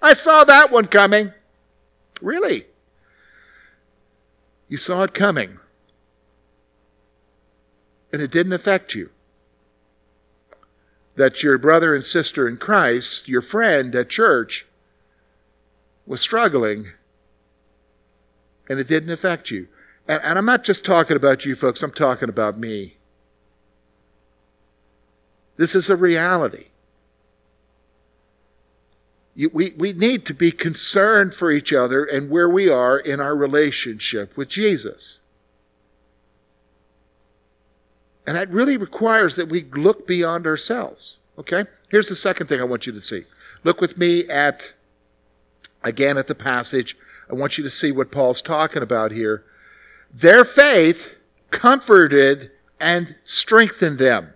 I 0.02 0.14
saw 0.14 0.44
that 0.44 0.70
one 0.70 0.86
coming. 0.86 1.34
Really? 2.22 2.66
You 4.68 4.78
saw 4.78 5.04
it 5.04 5.14
coming. 5.14 5.58
And 8.14 8.22
it 8.22 8.30
didn't 8.32 8.54
affect 8.54 8.94
you. 8.94 9.10
That 11.20 11.44
your 11.44 11.58
brother 11.58 11.94
and 11.94 12.04
sister 12.04 12.48
in 12.48 12.56
Christ, 12.56 13.28
your 13.28 13.42
friend 13.42 13.94
at 13.94 14.10
church, 14.10 14.66
was 16.06 16.22
struggling 16.22 16.92
and 18.70 18.80
it 18.80 18.88
didn't 18.88 19.10
affect 19.10 19.52
you. 19.52 19.68
And, 20.08 20.22
and, 20.24 20.38
I'm 20.38 20.46
not 20.46 20.64
just 20.64 20.86
talking 20.86 21.18
about 21.18 21.44
you 21.44 21.56
folks, 21.56 21.84
I'm 21.84 21.92
talking 21.92 22.30
about 22.30 22.58
me. 22.58 22.96
This 25.58 25.76
is 25.76 25.90
a 25.90 25.98
reality. 25.98 26.68
You, 29.36 29.50
we, 29.52 29.72
we 29.72 29.92
need 29.92 30.26
to 30.28 30.34
be 30.34 30.54
concerned 30.54 31.34
for 31.34 31.52
each 31.52 31.74
other 31.74 32.06
and 32.06 32.30
where 32.30 32.48
we 32.48 32.70
are 32.70 32.98
in 32.98 33.20
our 33.20 33.36
relationship 33.36 34.38
with 34.38 34.48
Jesus. 34.48 35.19
And 38.30 38.38
that 38.38 38.52
really 38.52 38.78
requires 38.78 39.38
that 39.38 39.50
we 39.50 39.64
look 39.64 40.06
beyond 40.06 40.46
ourselves. 40.46 41.18
Okay? 41.40 41.66
Here's 41.90 42.10
the 42.10 42.16
second 42.16 42.46
thing 42.46 42.62
I 42.62 42.64
want 42.64 42.86
you 42.86 42.94
to 42.94 43.02
see. 43.02 43.24
Look 43.64 43.82
with 43.82 43.98
me 43.98 44.30
at, 44.30 44.76
again, 45.84 46.16
at 46.16 46.28
the 46.28 46.36
passage. 46.36 46.96
I 47.28 47.34
want 47.34 47.58
you 47.58 47.64
to 47.64 47.72
see 47.72 47.92
what 47.92 48.12
Paul's 48.12 48.44
talking 48.44 48.84
about 48.84 49.12
here. 49.12 49.46
Their 50.14 50.46
faith 50.46 51.16
comforted 51.50 52.52
and 52.80 53.16
strengthened 53.24 53.98
them. 53.98 54.36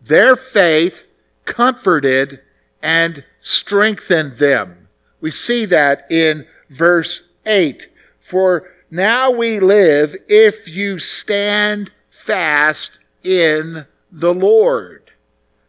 Their 0.00 0.34
faith 0.34 1.06
comforted 1.44 2.40
and 2.82 3.22
strengthened 3.38 4.38
them. 4.38 4.88
We 5.20 5.30
see 5.30 5.66
that 5.66 6.10
in 6.10 6.46
verse 6.70 7.24
8. 7.44 7.90
For 8.18 8.66
now 8.90 9.30
we 9.30 9.60
live 9.60 10.16
if 10.26 10.70
you 10.70 10.98
stand 10.98 11.90
fast 12.08 12.98
in 13.26 13.86
the 14.12 14.32
Lord. 14.32 15.02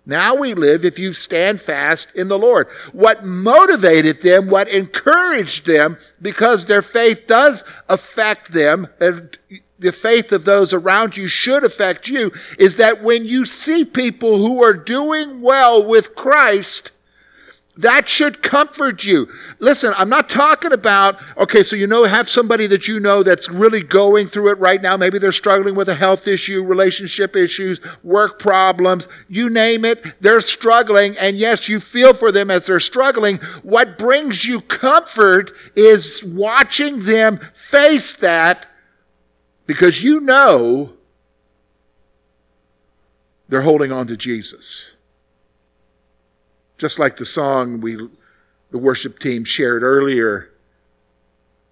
Now 0.05 0.35
we 0.35 0.53
live 0.53 0.85
if 0.85 0.97
you 0.97 1.11
stand 1.11 1.59
fast 1.59 2.15
in 2.15 2.29
the 2.29 2.39
Lord. 2.39 2.69
What 2.93 3.25
motivated 3.25 4.21
them, 4.21 4.49
what 4.49 4.69
encouraged 4.69 5.65
them, 5.65 5.97
because 6.21 6.65
their 6.65 6.81
faith 6.81 7.27
does 7.27 7.65
affect 7.89 8.53
them, 8.53 8.87
the 8.99 9.91
faith 9.91 10.31
of 10.31 10.45
those 10.45 10.71
around 10.71 11.17
you 11.17 11.27
should 11.27 11.65
affect 11.65 12.07
you, 12.07 12.31
is 12.57 12.77
that 12.77 13.03
when 13.03 13.25
you 13.25 13.45
see 13.45 13.83
people 13.83 14.37
who 14.37 14.63
are 14.63 14.73
doing 14.73 15.41
well 15.41 15.83
with 15.83 16.15
Christ, 16.15 16.91
that 17.77 18.09
should 18.09 18.41
comfort 18.41 19.03
you. 19.03 19.27
Listen, 19.59 19.93
I'm 19.95 20.09
not 20.09 20.29
talking 20.29 20.71
about, 20.71 21.21
okay, 21.37 21.63
so 21.63 21.75
you 21.75 21.87
know, 21.87 22.03
have 22.03 22.27
somebody 22.27 22.67
that 22.67 22.87
you 22.87 22.99
know 22.99 23.23
that's 23.23 23.49
really 23.49 23.81
going 23.81 24.27
through 24.27 24.51
it 24.51 24.59
right 24.59 24.81
now. 24.81 24.97
Maybe 24.97 25.19
they're 25.19 25.31
struggling 25.31 25.75
with 25.75 25.87
a 25.87 25.95
health 25.95 26.27
issue, 26.27 26.63
relationship 26.63 27.35
issues, 27.35 27.79
work 28.03 28.39
problems, 28.39 29.07
you 29.27 29.49
name 29.49 29.85
it. 29.85 30.21
They're 30.21 30.41
struggling. 30.41 31.17
And 31.17 31.37
yes, 31.37 31.69
you 31.69 31.79
feel 31.79 32.13
for 32.13 32.31
them 32.31 32.49
as 32.49 32.65
they're 32.65 32.79
struggling. 32.79 33.37
What 33.61 33.97
brings 33.97 34.45
you 34.45 34.61
comfort 34.61 35.51
is 35.75 36.23
watching 36.23 37.03
them 37.03 37.39
face 37.53 38.15
that 38.15 38.65
because 39.67 40.03
you 40.03 40.19
know 40.19 40.93
they're 43.49 43.61
holding 43.61 43.91
on 43.91 44.07
to 44.07 44.17
Jesus. 44.17 44.91
Just 46.77 46.99
like 46.99 47.17
the 47.17 47.25
song 47.25 47.81
we, 47.81 47.97
the 48.71 48.77
worship 48.77 49.19
team 49.19 49.43
shared 49.43 49.83
earlier, 49.83 50.51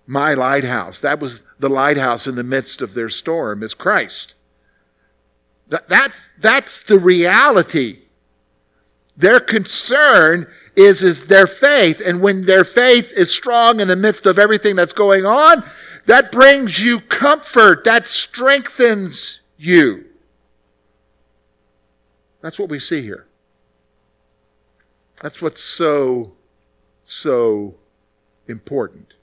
My 0.08 0.34
Lighthouse. 0.34 1.00
That 1.00 1.20
was 1.20 1.44
the 1.60 1.70
lighthouse 1.70 2.28
in 2.28 2.36
the 2.36 2.44
midst 2.44 2.82
of 2.82 2.94
their 2.94 3.10
storm, 3.10 3.64
is 3.64 3.74
Christ. 3.74 4.36
That, 5.68 5.88
that's, 5.88 6.30
that's 6.40 6.82
the 6.82 7.00
reality. 7.00 8.02
Their 9.18 9.40
concern 9.40 10.48
is, 10.76 11.02
is 11.02 11.28
their 11.28 11.48
faith. 11.48 12.02
And 12.06 12.22
when 12.22 12.46
their 12.46 12.64
faith 12.66 13.14
is 13.14 13.32
strong 13.32 13.80
in 13.80 13.88
the 13.88 13.96
midst 13.96 14.26
of 14.26 14.38
everything 14.38 14.76
that's 14.76 14.94
going 14.94 15.26
on, 15.26 15.64
that 16.06 16.32
brings 16.32 16.80
you 16.80 17.00
comfort. 17.00 17.84
That 17.84 18.06
strengthens 18.08 19.40
you. 19.58 20.06
That's 22.42 22.60
what 22.60 22.70
we 22.70 22.80
see 22.80 23.02
here. 23.02 23.25
That's 25.22 25.42
what's 25.42 25.64
so, 25.64 26.34
so 27.04 27.76
important. 28.48 29.14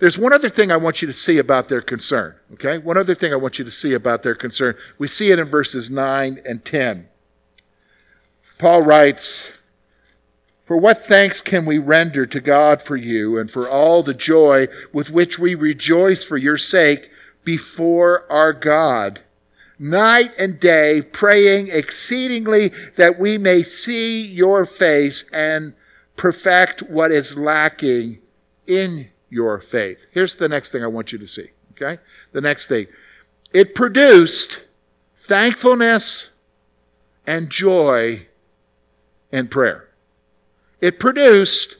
There's 0.00 0.18
one 0.18 0.32
other 0.32 0.50
thing 0.50 0.72
I 0.72 0.76
want 0.76 1.02
you 1.02 1.08
to 1.08 1.14
see 1.14 1.38
about 1.38 1.68
their 1.68 1.80
concern, 1.80 2.34
okay? 2.54 2.78
One 2.78 2.96
other 2.96 3.14
thing 3.14 3.32
I 3.32 3.36
want 3.36 3.58
you 3.58 3.64
to 3.64 3.70
see 3.70 3.94
about 3.94 4.22
their 4.22 4.34
concern. 4.34 4.74
We 4.98 5.08
see 5.08 5.30
it 5.30 5.38
in 5.38 5.46
verses 5.46 5.88
9 5.88 6.40
and 6.44 6.64
10. 6.64 7.08
Paul 8.58 8.82
writes, 8.82 9.58
For 10.64 10.76
what 10.76 11.04
thanks 11.04 11.40
can 11.40 11.64
we 11.64 11.78
render 11.78 12.26
to 12.26 12.40
God 12.40 12.82
for 12.82 12.96
you 12.96 13.38
and 13.38 13.50
for 13.50 13.68
all 13.68 14.02
the 14.02 14.14
joy 14.14 14.68
with 14.92 15.10
which 15.10 15.38
we 15.38 15.54
rejoice 15.54 16.24
for 16.24 16.36
your 16.36 16.58
sake 16.58 17.10
before 17.44 18.30
our 18.30 18.52
God? 18.52 19.20
Night 19.78 20.32
and 20.38 20.60
day, 20.60 21.02
praying 21.02 21.68
exceedingly 21.68 22.72
that 22.96 23.18
we 23.18 23.38
may 23.38 23.62
see 23.62 24.24
your 24.24 24.64
face 24.64 25.24
and 25.32 25.74
perfect 26.16 26.82
what 26.82 27.10
is 27.10 27.36
lacking 27.36 28.18
in 28.66 29.08
your 29.28 29.60
faith. 29.60 30.06
Here's 30.12 30.36
the 30.36 30.48
next 30.48 30.70
thing 30.70 30.82
I 30.82 30.86
want 30.86 31.12
you 31.12 31.18
to 31.18 31.26
see, 31.26 31.50
okay? 31.72 32.00
The 32.32 32.40
next 32.40 32.66
thing. 32.66 32.86
It 33.52 33.74
produced 33.74 34.64
thankfulness 35.18 36.30
and 37.26 37.50
joy 37.50 38.26
in 39.32 39.48
prayer. 39.48 39.88
It 40.80 41.00
produced 41.00 41.76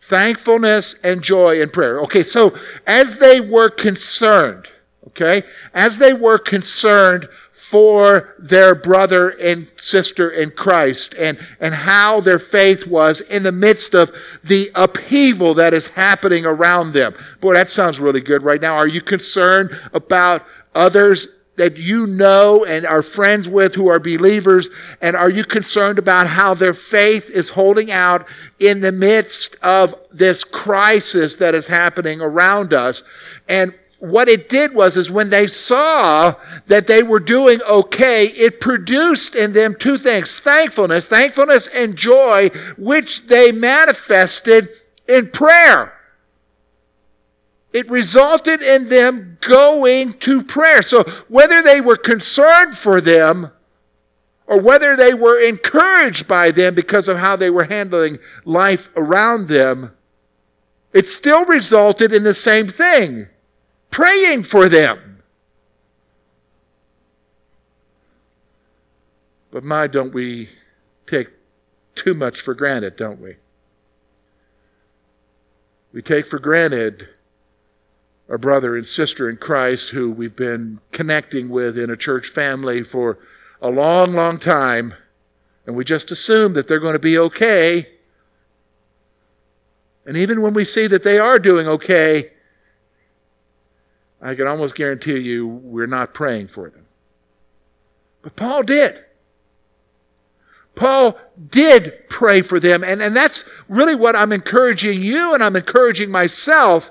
thankfulness 0.00 0.94
and 1.02 1.22
joy 1.22 1.60
in 1.60 1.70
prayer. 1.70 2.00
Okay, 2.00 2.22
so 2.22 2.54
as 2.86 3.18
they 3.18 3.40
were 3.40 3.70
concerned, 3.70 4.68
okay, 5.08 5.42
as 5.72 5.98
they 5.98 6.12
were 6.12 6.38
concerned 6.38 7.28
for 7.52 8.34
their 8.38 8.74
brother 8.74 9.30
and 9.30 9.66
sister 9.76 10.28
in 10.28 10.50
Christ 10.50 11.14
and, 11.18 11.38
and 11.58 11.74
how 11.74 12.20
their 12.20 12.38
faith 12.38 12.86
was 12.86 13.20
in 13.22 13.42
the 13.42 13.52
midst 13.52 13.94
of 13.94 14.12
the 14.44 14.70
upheaval 14.74 15.54
that 15.54 15.72
is 15.72 15.88
happening 15.88 16.44
around 16.44 16.92
them. 16.92 17.14
Boy, 17.40 17.54
that 17.54 17.68
sounds 17.68 17.98
really 17.98 18.20
good 18.20 18.42
right 18.42 18.60
now. 18.60 18.76
Are 18.76 18.86
you 18.86 19.00
concerned 19.00 19.70
about 19.92 20.44
others 20.74 21.26
that 21.56 21.78
you 21.78 22.06
know 22.06 22.64
and 22.64 22.84
are 22.84 23.02
friends 23.02 23.48
with 23.48 23.74
who 23.74 23.88
are 23.88 23.98
believers? 23.98 24.68
And 25.00 25.16
are 25.16 25.30
you 25.30 25.44
concerned 25.44 25.98
about 25.98 26.26
how 26.26 26.54
their 26.54 26.74
faith 26.74 27.30
is 27.30 27.50
holding 27.50 27.90
out 27.90 28.26
in 28.58 28.80
the 28.80 28.92
midst 28.92 29.56
of 29.62 29.94
this 30.12 30.44
crisis 30.44 31.36
that 31.36 31.54
is 31.54 31.68
happening 31.68 32.20
around 32.20 32.74
us? 32.74 33.02
And 33.48 33.74
what 34.10 34.28
it 34.28 34.48
did 34.48 34.74
was 34.74 34.96
is 34.96 35.10
when 35.10 35.30
they 35.30 35.46
saw 35.46 36.34
that 36.66 36.86
they 36.86 37.02
were 37.02 37.20
doing 37.20 37.60
okay 37.62 38.26
it 38.26 38.60
produced 38.60 39.34
in 39.34 39.52
them 39.52 39.74
two 39.78 39.98
things 39.98 40.38
thankfulness 40.38 41.06
thankfulness 41.06 41.68
and 41.68 41.96
joy 41.96 42.48
which 42.76 43.26
they 43.26 43.50
manifested 43.50 44.68
in 45.08 45.30
prayer 45.30 45.94
it 47.74 47.90
resulted 47.90 48.62
in 48.62 48.88
them 48.88 49.36
going 49.40 50.14
to 50.14 50.44
prayer. 50.44 50.80
So 50.80 51.02
whether 51.26 51.60
they 51.60 51.80
were 51.80 51.96
concerned 51.96 52.78
for 52.78 53.00
them 53.00 53.50
or 54.46 54.60
whether 54.60 54.94
they 54.94 55.12
were 55.12 55.42
encouraged 55.42 56.28
by 56.28 56.52
them 56.52 56.76
because 56.76 57.08
of 57.08 57.18
how 57.18 57.34
they 57.34 57.50
were 57.50 57.64
handling 57.64 58.20
life 58.44 58.90
around 58.94 59.48
them, 59.48 59.90
it 60.92 61.08
still 61.08 61.44
resulted 61.46 62.12
in 62.12 62.22
the 62.22 62.32
same 62.32 62.68
thing 62.68 63.26
praying 63.94 64.42
for 64.42 64.68
them. 64.68 65.22
But 69.52 69.62
my, 69.62 69.86
don't 69.86 70.12
we 70.12 70.48
take 71.06 71.28
too 71.94 72.12
much 72.12 72.40
for 72.40 72.54
granted, 72.54 72.96
don't 72.96 73.20
we? 73.20 73.36
We 75.92 76.02
take 76.02 76.26
for 76.26 76.40
granted 76.40 77.08
our 78.28 78.36
brother 78.36 78.76
and 78.76 78.84
sister 78.84 79.30
in 79.30 79.36
Christ 79.36 79.90
who 79.90 80.10
we've 80.10 80.34
been 80.34 80.80
connecting 80.90 81.48
with 81.48 81.78
in 81.78 81.88
a 81.88 81.96
church 81.96 82.26
family 82.26 82.82
for 82.82 83.16
a 83.62 83.70
long, 83.70 84.12
long 84.12 84.40
time, 84.40 84.94
and 85.66 85.76
we 85.76 85.84
just 85.84 86.10
assume 86.10 86.54
that 86.54 86.66
they're 86.66 86.80
going 86.80 86.94
to 86.94 86.98
be 86.98 87.16
okay. 87.16 87.90
And 90.04 90.16
even 90.16 90.42
when 90.42 90.52
we 90.52 90.64
see 90.64 90.88
that 90.88 91.04
they 91.04 91.20
are 91.20 91.38
doing 91.38 91.68
okay, 91.68 92.32
I 94.24 94.34
can 94.34 94.46
almost 94.46 94.74
guarantee 94.74 95.18
you 95.18 95.46
we're 95.46 95.86
not 95.86 96.14
praying 96.14 96.48
for 96.48 96.70
them. 96.70 96.86
But 98.22 98.36
Paul 98.36 98.62
did. 98.62 99.04
Paul 100.74 101.18
did 101.50 102.08
pray 102.08 102.40
for 102.40 102.58
them. 102.58 102.82
And, 102.82 103.02
and 103.02 103.14
that's 103.14 103.44
really 103.68 103.94
what 103.94 104.16
I'm 104.16 104.32
encouraging 104.32 105.02
you 105.02 105.34
and 105.34 105.44
I'm 105.44 105.54
encouraging 105.54 106.10
myself 106.10 106.90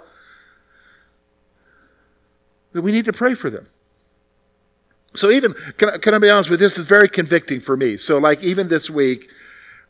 that 2.72 2.84
we 2.84 2.92
need 2.92 3.06
to 3.06 3.14
pray 3.14 3.34
for 3.34 3.50
them. 3.50 3.66
So 5.16 5.32
even 5.32 5.54
can 5.78 5.90
I, 5.90 5.98
can 5.98 6.14
I 6.14 6.20
be 6.20 6.30
honest 6.30 6.52
with 6.52 6.62
you, 6.62 6.66
this 6.66 6.78
is 6.78 6.86
very 6.86 7.10
convicting 7.10 7.62
for 7.62 7.76
me. 7.76 7.98
So 7.98 8.20
like 8.20 8.44
even 8.44 8.68
this 8.68 8.92
week, 8.92 9.28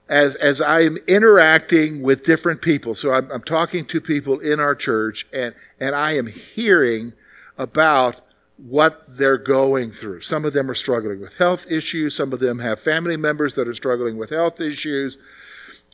as 0.09 0.35
as 0.35 0.59
I 0.59 0.81
am 0.81 0.97
interacting 1.07 2.01
with 2.01 2.23
different 2.23 2.61
people, 2.61 2.93
so 2.93 3.11
I'm, 3.11 3.29
I'm 3.31 3.43
talking 3.43 3.85
to 3.85 4.01
people 4.01 4.39
in 4.39 4.59
our 4.59 4.75
church, 4.75 5.25
and 5.31 5.55
and 5.79 5.95
I 5.95 6.11
am 6.17 6.27
hearing 6.27 7.13
about 7.57 8.21
what 8.57 9.01
they're 9.17 9.37
going 9.37 9.91
through. 9.91 10.21
Some 10.21 10.45
of 10.45 10.53
them 10.53 10.69
are 10.69 10.75
struggling 10.75 11.19
with 11.19 11.35
health 11.35 11.65
issues. 11.69 12.15
Some 12.15 12.31
of 12.33 12.39
them 12.39 12.59
have 12.59 12.79
family 12.79 13.17
members 13.17 13.55
that 13.55 13.67
are 13.67 13.73
struggling 13.73 14.17
with 14.17 14.29
health 14.29 14.61
issues. 14.61 15.17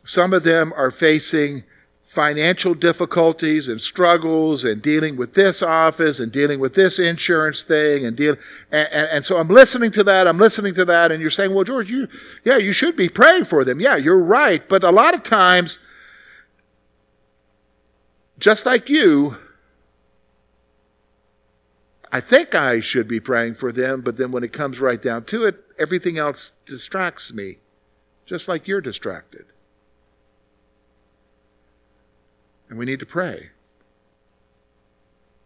Some 0.04 0.34
of 0.34 0.44
them 0.44 0.74
are 0.76 0.92
facing 0.92 1.64
financial 2.10 2.74
difficulties 2.74 3.68
and 3.68 3.80
struggles 3.80 4.64
and 4.64 4.82
dealing 4.82 5.16
with 5.16 5.36
this 5.36 5.62
office 5.62 6.20
and 6.20 6.32
dealing 6.32 6.60
with 6.60 6.74
this 6.74 6.98
insurance 6.98 7.62
thing 7.62 8.04
and 8.04 8.18
deal 8.18 8.36
and, 8.72 8.90
and, 8.92 9.10
and, 9.12 9.24
so 9.26 9.38
I'm 9.38 9.48
listening 9.48 9.92
to 9.92 10.04
that, 10.06 10.26
I'm 10.26 10.40
listening 10.40 10.74
to 10.74 10.86
that, 10.86 11.12
and 11.12 11.22
you're 11.22 11.30
saying, 11.30 11.54
Well, 11.54 11.64
George, 11.64 11.88
you 11.88 12.08
yeah, 12.44 12.58
you 12.58 12.74
should 12.74 12.96
be 12.96 13.10
praying 13.10 13.46
for 13.46 13.64
them. 13.64 13.80
Yeah, 13.80 13.96
you're 13.96 14.20
right. 14.20 14.68
But 14.68 14.84
a 14.84 14.90
lot 14.90 15.14
of 15.14 15.22
times, 15.22 15.80
just 18.40 18.66
like 18.66 18.90
you, 18.90 19.38
I 22.12 22.20
think 22.20 22.56
I 22.56 22.80
should 22.80 23.08
be 23.08 23.20
praying 23.20 23.56
for 23.56 23.72
them, 23.72 24.02
but 24.02 24.18
then 24.18 24.32
when 24.32 24.44
it 24.44 24.52
comes 24.52 24.80
right 24.80 25.02
down 25.02 25.26
to 25.26 25.46
it, 25.46 25.64
everything 25.78 26.18
else 26.18 26.54
distracts 26.66 27.32
me, 27.32 27.58
just 28.26 28.48
like 28.48 28.68
you're 28.68 28.82
distracted. 28.82 29.46
And 32.68 32.80
we 32.80 32.86
need 32.86 33.00
to 33.00 33.06
pray. 33.06 33.50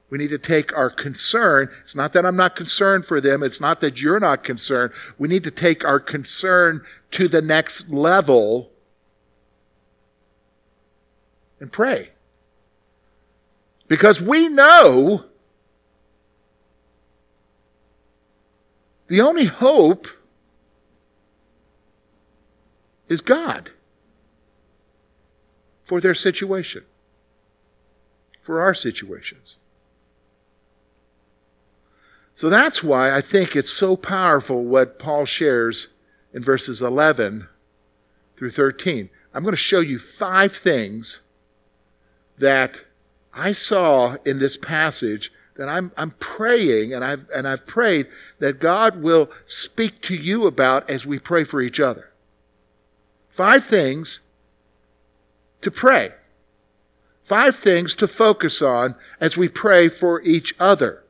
We 0.10 0.18
need 0.20 0.30
to 0.30 0.38
take 0.38 0.78
our 0.78 0.90
concern. 0.90 1.70
It's 1.82 1.96
not 1.96 2.14
that 2.14 2.26
I'm 2.26 2.36
not 2.36 2.56
concerned 2.56 3.06
for 3.06 3.20
them. 3.20 3.42
It's 3.42 3.60
not 3.60 3.82
that 3.82 4.00
you're 4.00 4.20
not 4.20 4.44
concerned. 4.44 4.94
We 5.18 5.28
need 5.28 5.44
to 5.44 5.52
take 5.52 5.84
our 5.84 6.00
concern 6.00 6.84
to 7.12 7.28
the 7.28 7.42
next 7.42 7.90
level 7.90 8.70
and 11.60 11.72
pray. 11.72 12.12
Because 13.88 14.22
we 14.22 14.50
know 14.50 15.26
the 19.14 19.22
only 19.22 19.46
hope 19.46 20.08
is 23.08 23.22
God 23.22 23.70
for 25.84 26.02
their 26.02 26.16
situation 26.16 26.84
for 28.42 28.60
our 28.60 28.74
situations. 28.74 29.60
So 32.34 32.50
that's 32.50 32.82
why 32.82 33.16
I 33.16 33.22
think 33.22 33.56
it's 33.56 33.70
so 33.70 33.96
powerful 33.96 34.64
what 34.64 34.98
Paul 34.98 35.26
shares 35.26 35.90
in 36.34 36.42
verses 36.42 36.82
11 36.82 37.48
through 38.36 38.50
13. 38.50 39.12
I'm 39.32 39.44
going 39.44 39.54
to 39.54 39.58
show 39.58 39.80
you 39.80 40.00
five 40.00 40.56
things 40.56 41.20
that 42.40 42.84
I 43.32 43.52
saw 43.52 44.16
in 44.26 44.40
this 44.40 44.58
passage 44.58 45.32
that 45.56 45.70
I'm, 45.70 45.92
I'm 45.98 46.12
praying 46.12 46.94
and 46.94 47.04
I've, 47.04 47.30
and 47.36 47.48
I've 47.48 47.68
prayed 47.68 48.08
that 48.40 48.60
God 48.60 49.02
will 49.02 49.30
speak 49.46 50.02
to 50.04 50.16
you 50.16 50.48
about 50.48 50.90
as 50.90 51.06
we 51.06 51.20
pray 51.20 51.44
for 51.44 51.62
each 51.62 51.80
other. 51.80 52.10
Five 53.30 53.64
things 53.64 54.20
to 55.62 55.72
pray. 55.72 56.14
Five 57.24 57.56
things 57.56 57.96
to 57.96 58.08
focus 58.08 58.62
on 58.62 58.96
as 59.20 59.38
we 59.38 59.48
pray 59.48 59.90
for 59.90 60.22
each 60.22 60.54
other. 60.60 61.04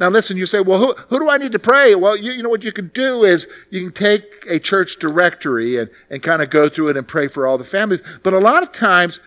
Now 0.00 0.08
listen, 0.08 0.36
you 0.36 0.46
say, 0.46 0.60
well, 0.60 0.78
who, 0.78 0.94
who 1.08 1.18
do 1.18 1.28
I 1.28 1.38
need 1.38 1.52
to 1.52 1.58
pray? 1.58 1.94
Well, 1.94 2.16
you, 2.16 2.32
you 2.32 2.42
know 2.42 2.48
what 2.48 2.64
you 2.64 2.72
can 2.72 2.88
do 2.88 3.24
is 3.24 3.46
you 3.70 3.80
can 3.80 3.92
take 3.92 4.44
a 4.48 4.58
church 4.58 4.98
directory 4.98 5.76
and, 5.76 5.90
and 6.10 6.22
kind 6.22 6.42
of 6.42 6.50
go 6.50 6.68
through 6.68 6.88
it 6.88 6.96
and 6.96 7.06
pray 7.06 7.28
for 7.28 7.46
all 7.46 7.58
the 7.58 7.64
families. 7.64 8.02
But 8.22 8.32
a 8.32 8.38
lot 8.38 8.62
of 8.62 8.72
times 8.72 9.20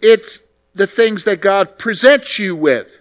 it's 0.00 0.42
the 0.74 0.86
things 0.86 1.24
that 1.24 1.40
God 1.40 1.78
presents 1.78 2.38
you 2.38 2.56
with. 2.56 2.99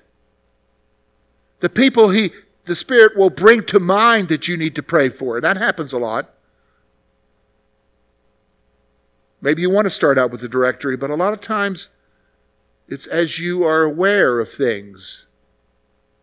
The 1.59 1.69
people 1.69 2.09
he, 2.09 2.31
the 2.65 2.75
Spirit 2.75 3.17
will 3.17 3.29
bring 3.29 3.63
to 3.63 3.79
mind 3.79 4.29
that 4.29 4.47
you 4.47 4.55
need 4.55 4.75
to 4.75 4.83
pray 4.83 5.09
for. 5.09 5.37
And 5.37 5.43
that 5.43 5.57
happens 5.57 5.93
a 5.93 5.97
lot. 5.97 6.33
Maybe 9.41 9.61
you 9.61 9.69
want 9.69 9.85
to 9.85 9.91
start 9.91 10.17
out 10.17 10.31
with 10.31 10.41
the 10.41 10.49
directory, 10.49 10.97
but 10.97 11.09
a 11.09 11.15
lot 11.15 11.33
of 11.33 11.41
times 11.41 11.89
it's 12.87 13.07
as 13.07 13.39
you 13.39 13.63
are 13.63 13.83
aware 13.83 14.39
of 14.39 14.51
things 14.51 15.27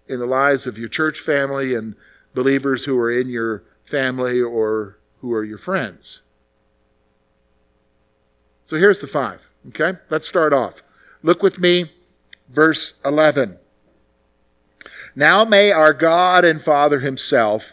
in 0.06 0.18
the 0.18 0.26
lives 0.26 0.66
of 0.66 0.78
your 0.78 0.88
church 0.88 1.18
family 1.18 1.74
and 1.74 1.94
believers 2.34 2.84
who 2.84 2.98
are 2.98 3.10
in 3.10 3.28
your 3.28 3.64
family 3.84 4.40
or 4.40 4.98
who 5.20 5.32
are 5.32 5.44
your 5.44 5.58
friends. 5.58 6.22
So 8.64 8.76
here's 8.76 9.00
the 9.00 9.06
five, 9.06 9.48
okay? 9.68 9.98
Let's 10.10 10.26
start 10.26 10.52
off. 10.52 10.82
Look 11.22 11.42
with 11.42 11.58
me, 11.58 11.92
verse 12.48 12.94
11. 13.04 13.58
Now 15.16 15.46
may 15.46 15.72
our 15.72 15.94
God 15.94 16.44
and 16.44 16.60
Father 16.60 17.00
Himself 17.00 17.72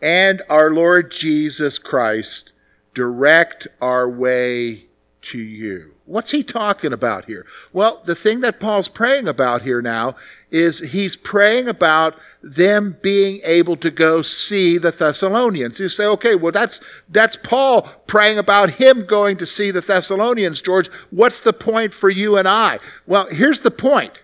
and 0.00 0.42
our 0.48 0.70
Lord 0.70 1.10
Jesus 1.10 1.78
Christ 1.78 2.52
direct 2.94 3.68
our 3.80 4.08
way 4.08 4.86
to 5.20 5.38
you. 5.38 5.94
What's 6.06 6.30
he 6.30 6.42
talking 6.42 6.90
about 6.90 7.26
here? 7.26 7.44
Well, 7.70 8.00
the 8.06 8.14
thing 8.14 8.40
that 8.40 8.58
Paul's 8.58 8.88
praying 8.88 9.28
about 9.28 9.60
here 9.60 9.82
now 9.82 10.16
is 10.50 10.78
he's 10.78 11.16
praying 11.16 11.68
about 11.68 12.14
them 12.42 12.96
being 13.02 13.40
able 13.44 13.76
to 13.76 13.90
go 13.90 14.22
see 14.22 14.78
the 14.78 14.90
Thessalonians. 14.90 15.78
You 15.78 15.90
say, 15.90 16.06
okay, 16.06 16.34
well, 16.34 16.52
that's, 16.52 16.80
that's 17.10 17.36
Paul 17.36 17.82
praying 18.06 18.38
about 18.38 18.70
him 18.70 19.04
going 19.04 19.36
to 19.36 19.44
see 19.44 19.70
the 19.70 19.82
Thessalonians, 19.82 20.62
George. 20.62 20.88
What's 21.10 21.40
the 21.40 21.52
point 21.52 21.92
for 21.92 22.08
you 22.08 22.38
and 22.38 22.48
I? 22.48 22.78
Well, 23.06 23.26
here's 23.26 23.60
the 23.60 23.70
point. 23.70 24.22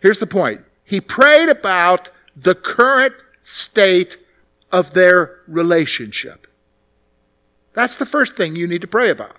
Here's 0.00 0.18
the 0.18 0.26
point. 0.26 0.60
He 0.84 1.00
prayed 1.00 1.48
about 1.48 2.10
the 2.36 2.54
current 2.54 3.14
state 3.42 4.18
of 4.70 4.92
their 4.92 5.40
relationship. 5.46 6.46
That's 7.72 7.96
the 7.96 8.06
first 8.06 8.36
thing 8.36 8.54
you 8.54 8.66
need 8.66 8.82
to 8.82 8.86
pray 8.86 9.10
about. 9.10 9.36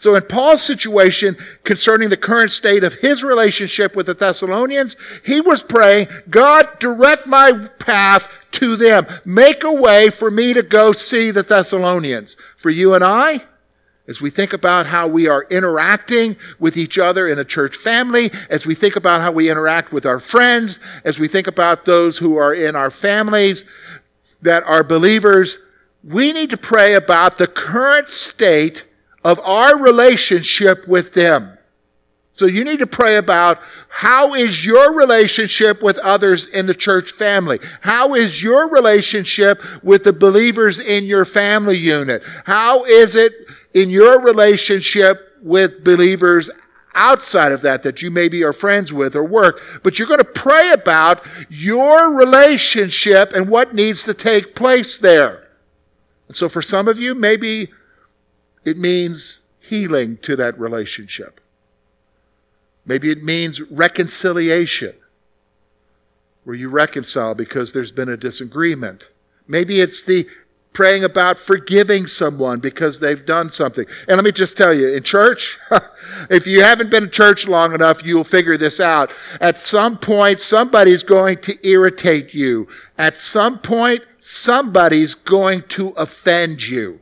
So, 0.00 0.14
in 0.14 0.22
Paul's 0.22 0.62
situation 0.62 1.36
concerning 1.64 2.08
the 2.08 2.16
current 2.16 2.52
state 2.52 2.84
of 2.84 2.94
his 2.94 3.24
relationship 3.24 3.96
with 3.96 4.06
the 4.06 4.14
Thessalonians, 4.14 4.96
he 5.24 5.40
was 5.40 5.60
praying, 5.60 6.06
God, 6.30 6.78
direct 6.78 7.26
my 7.26 7.68
path 7.80 8.28
to 8.52 8.76
them. 8.76 9.08
Make 9.24 9.64
a 9.64 9.72
way 9.72 10.10
for 10.10 10.30
me 10.30 10.54
to 10.54 10.62
go 10.62 10.92
see 10.92 11.32
the 11.32 11.42
Thessalonians. 11.42 12.36
For 12.56 12.70
you 12.70 12.94
and 12.94 13.02
I, 13.02 13.44
as 14.08 14.22
we 14.22 14.30
think 14.30 14.54
about 14.54 14.86
how 14.86 15.06
we 15.06 15.28
are 15.28 15.46
interacting 15.50 16.36
with 16.58 16.76
each 16.78 16.98
other 16.98 17.28
in 17.28 17.38
a 17.38 17.44
church 17.44 17.76
family, 17.76 18.30
as 18.48 18.64
we 18.64 18.74
think 18.74 18.96
about 18.96 19.20
how 19.20 19.30
we 19.30 19.50
interact 19.50 19.92
with 19.92 20.06
our 20.06 20.18
friends, 20.18 20.80
as 21.04 21.18
we 21.18 21.28
think 21.28 21.46
about 21.46 21.84
those 21.84 22.18
who 22.18 22.36
are 22.36 22.54
in 22.54 22.74
our 22.74 22.90
families 22.90 23.66
that 24.40 24.64
are 24.64 24.82
believers, 24.82 25.58
we 26.02 26.32
need 26.32 26.48
to 26.48 26.56
pray 26.56 26.94
about 26.94 27.36
the 27.36 27.46
current 27.46 28.08
state 28.08 28.86
of 29.22 29.38
our 29.40 29.78
relationship 29.78 30.88
with 30.88 31.12
them. 31.12 31.58
So 32.32 32.46
you 32.46 32.62
need 32.62 32.78
to 32.78 32.86
pray 32.86 33.16
about 33.16 33.58
how 33.88 34.32
is 34.32 34.64
your 34.64 34.96
relationship 34.96 35.82
with 35.82 35.98
others 35.98 36.46
in 36.46 36.66
the 36.66 36.74
church 36.74 37.10
family? 37.10 37.58
How 37.80 38.14
is 38.14 38.44
your 38.44 38.70
relationship 38.70 39.60
with 39.82 40.04
the 40.04 40.12
believers 40.12 40.78
in 40.78 41.04
your 41.04 41.24
family 41.24 41.76
unit? 41.76 42.22
How 42.44 42.84
is 42.84 43.16
it 43.16 43.32
in 43.74 43.90
your 43.90 44.20
relationship 44.20 45.36
with 45.42 45.84
believers 45.84 46.50
outside 46.94 47.52
of 47.52 47.62
that 47.62 47.82
that 47.84 48.02
you 48.02 48.10
maybe 48.10 48.42
are 48.42 48.52
friends 48.52 48.92
with 48.92 49.14
or 49.14 49.24
work, 49.24 49.60
but 49.82 49.98
you're 49.98 50.08
going 50.08 50.18
to 50.18 50.24
pray 50.24 50.72
about 50.72 51.24
your 51.48 52.12
relationship 52.12 53.32
and 53.32 53.48
what 53.48 53.74
needs 53.74 54.02
to 54.02 54.14
take 54.14 54.56
place 54.56 54.98
there. 54.98 55.48
And 56.26 56.36
so 56.36 56.48
for 56.48 56.60
some 56.60 56.88
of 56.88 56.98
you, 56.98 57.14
maybe 57.14 57.68
it 58.64 58.76
means 58.76 59.42
healing 59.60 60.16
to 60.18 60.34
that 60.36 60.58
relationship. 60.58 61.40
Maybe 62.84 63.10
it 63.10 63.22
means 63.22 63.60
reconciliation, 63.60 64.94
where 66.44 66.56
you 66.56 66.70
reconcile 66.70 67.34
because 67.34 67.72
there's 67.72 67.92
been 67.92 68.08
a 68.08 68.16
disagreement. 68.16 69.08
Maybe 69.46 69.80
it's 69.80 70.02
the 70.02 70.26
praying 70.72 71.02
about 71.02 71.38
forgiving 71.38 72.06
someone 72.06 72.60
because 72.60 73.00
they've 73.00 73.24
done 73.24 73.50
something. 73.50 73.86
And 74.06 74.16
let 74.16 74.24
me 74.24 74.32
just 74.32 74.56
tell 74.56 74.72
you, 74.72 74.88
in 74.88 75.02
church, 75.02 75.58
if 76.30 76.46
you 76.46 76.62
haven't 76.62 76.90
been 76.90 77.04
in 77.04 77.10
church 77.10 77.48
long 77.48 77.74
enough, 77.74 78.04
you'll 78.04 78.24
figure 78.24 78.56
this 78.56 78.78
out. 78.78 79.10
At 79.40 79.58
some 79.58 79.98
point, 79.98 80.40
somebody's 80.40 81.02
going 81.02 81.38
to 81.38 81.68
irritate 81.68 82.34
you. 82.34 82.68
At 82.96 83.18
some 83.18 83.58
point, 83.58 84.02
somebody's 84.20 85.14
going 85.14 85.62
to 85.68 85.88
offend 85.90 86.68
you. 86.68 87.00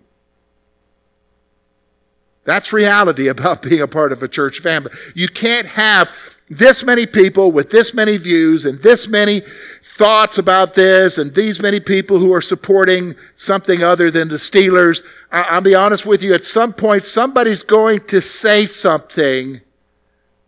That's 2.45 2.73
reality 2.73 3.29
about 3.29 3.63
being 3.69 3.83
a 3.83 3.89
part 3.89 4.13
of 4.13 4.23
a 4.23 4.29
church 4.29 4.61
family. 4.61 4.93
You 5.15 5.29
can't 5.29 5.67
have 5.67 6.11
this 6.49 6.85
many 6.85 7.07
people 7.07 7.51
with 7.51 7.71
this 7.71 7.93
many 7.93 8.17
views 8.17 8.65
and 8.65 8.81
this 8.83 9.09
many 9.09 9.43
thoughts 9.83 10.39
about 10.39 10.75
this 10.75 11.19
and 11.19 11.35
these 11.35 11.61
many 11.61 11.81
people 11.81 12.19
who 12.19 12.33
are 12.33 12.41
supporting 12.41 13.15
something 13.35 13.83
other 13.83 14.11
than 14.11 14.29
the 14.29 14.37
Steelers. 14.37 15.03
I'll 15.33 15.61
be 15.61 15.75
honest 15.75 16.07
with 16.07 16.23
you, 16.23 16.35
at 16.35 16.45
some 16.45 16.73
point 16.73 17.05
somebody's 17.05 17.63
going 17.63 18.01
to 18.07 18.21
say 18.21 18.67
something 18.67 19.61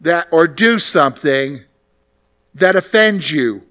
that 0.00 0.28
or 0.30 0.46
do 0.46 0.78
something 0.78 1.62
that 2.54 2.76
offends 2.76 3.30
you. 3.30 3.62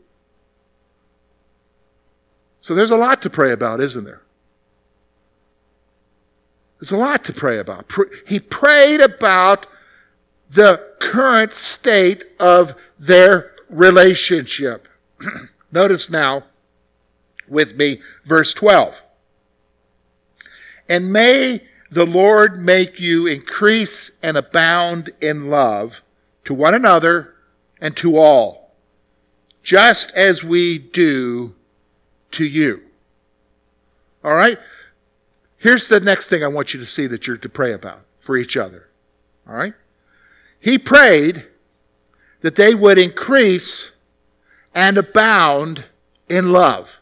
So 2.60 2.76
there's 2.76 2.92
a 2.92 2.98
lot 2.98 3.22
to 3.22 3.30
pray 3.30 3.54
about, 3.54 3.80
isn't 3.80 4.04
there? 4.04 4.24
There's 6.80 6.92
a 6.92 6.98
lot 6.98 7.24
to 7.26 7.34
pray 7.34 7.60
about. 7.60 7.90
He 8.28 8.40
prayed 8.40 9.00
about 9.00 9.68
the 10.50 10.87
current 11.00 11.54
state 11.54 12.26
of 12.40 12.76
their 12.98 13.54
relationship. 13.70 14.88
Notice 15.72 16.10
now 16.10 16.44
with 17.48 17.76
me 17.76 18.02
verse 18.24 18.54
12. 18.54 19.02
And 20.90 21.12
may 21.12 21.62
the 21.90 22.06
Lord 22.06 22.62
make 22.62 23.00
you 23.00 23.28
increase 23.28 24.12
and 24.22 24.38
abound 24.38 25.10
in 25.22 25.50
love 25.50 26.02
to 26.46 26.54
one 26.54 26.74
another 26.74 27.36
and 27.80 27.96
to 27.98 28.18
all, 28.18 28.72
just 29.64 30.12
as 30.12 30.44
we 30.44 30.78
do 30.78 31.56
to 32.32 32.46
you. 32.46 32.84
All 34.24 34.36
right? 34.36 34.58
Here's 35.58 35.88
the 35.88 36.00
next 36.00 36.28
thing 36.28 36.44
I 36.44 36.48
want 36.48 36.74
you 36.74 36.80
to 36.80 36.86
see 36.86 37.08
that 37.08 37.28
you're 37.28 37.38
to 37.38 37.50
pray 37.50 37.74
about 37.74 38.02
for 38.20 38.38
each 38.38 38.56
other. 38.56 38.90
All 39.48 39.56
right? 39.56 39.74
He 40.60 40.78
prayed 40.78 41.46
that 42.42 42.56
they 42.56 42.76
would 42.76 42.98
increase 42.98 43.92
and 44.74 44.98
abound 44.98 45.86
in 46.30 46.52
love. 46.52 47.00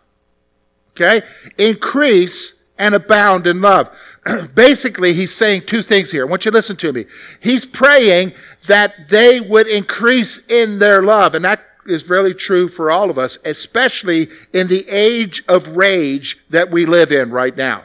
Okay? 0.92 1.22
Increase 1.58 2.54
and 2.78 2.96
abound 2.96 3.48
in 3.48 3.62
love. 3.62 3.90
Basically, 4.54 5.14
he's 5.14 5.34
saying 5.34 5.64
two 5.66 5.82
things 5.82 6.12
here. 6.12 6.26
I 6.26 6.30
want 6.30 6.46
you 6.46 6.52
to 6.52 6.58
listen 6.58 6.78
to 6.78 6.94
me. 6.94 7.06
He's 7.40 7.66
praying 7.66 8.34
that 8.68 9.10
they 9.10 9.40
would 9.40 9.68
increase 9.68 10.40
in 10.48 10.80
their 10.80 11.04
love. 11.04 11.36
And 11.36 11.46
that 11.46 11.66
is 11.86 12.10
really 12.10 12.34
true 12.34 12.68
for 12.68 12.90
all 12.90 13.10
of 13.10 13.18
us, 13.18 13.38
especially 13.46 14.30
in 14.54 14.68
the 14.68 14.88
age 14.90 15.44
of 15.48 15.76
rage 15.76 16.38
that 16.50 16.72
we 16.72 16.86
live 16.86 17.12
in 17.12 17.32
right 17.32 17.56
now 17.56 17.84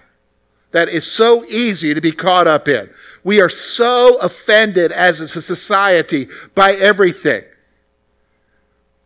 that 0.72 0.88
is 0.88 1.10
so 1.10 1.44
easy 1.46 1.94
to 1.94 2.00
be 2.00 2.12
caught 2.12 2.46
up 2.46 2.68
in. 2.68 2.90
We 3.24 3.40
are 3.40 3.48
so 3.48 4.18
offended 4.18 4.92
as 4.92 5.20
a 5.20 5.28
society 5.28 6.28
by 6.54 6.72
everything. 6.72 7.44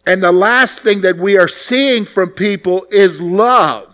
And 0.07 0.23
the 0.23 0.33
last 0.33 0.81
thing 0.81 1.01
that 1.01 1.17
we 1.17 1.39
are 1.39 1.49
seeing 1.49 2.05
from 2.05 2.31
people 2.31 2.87
is 2.91 3.21
love. 3.21 3.91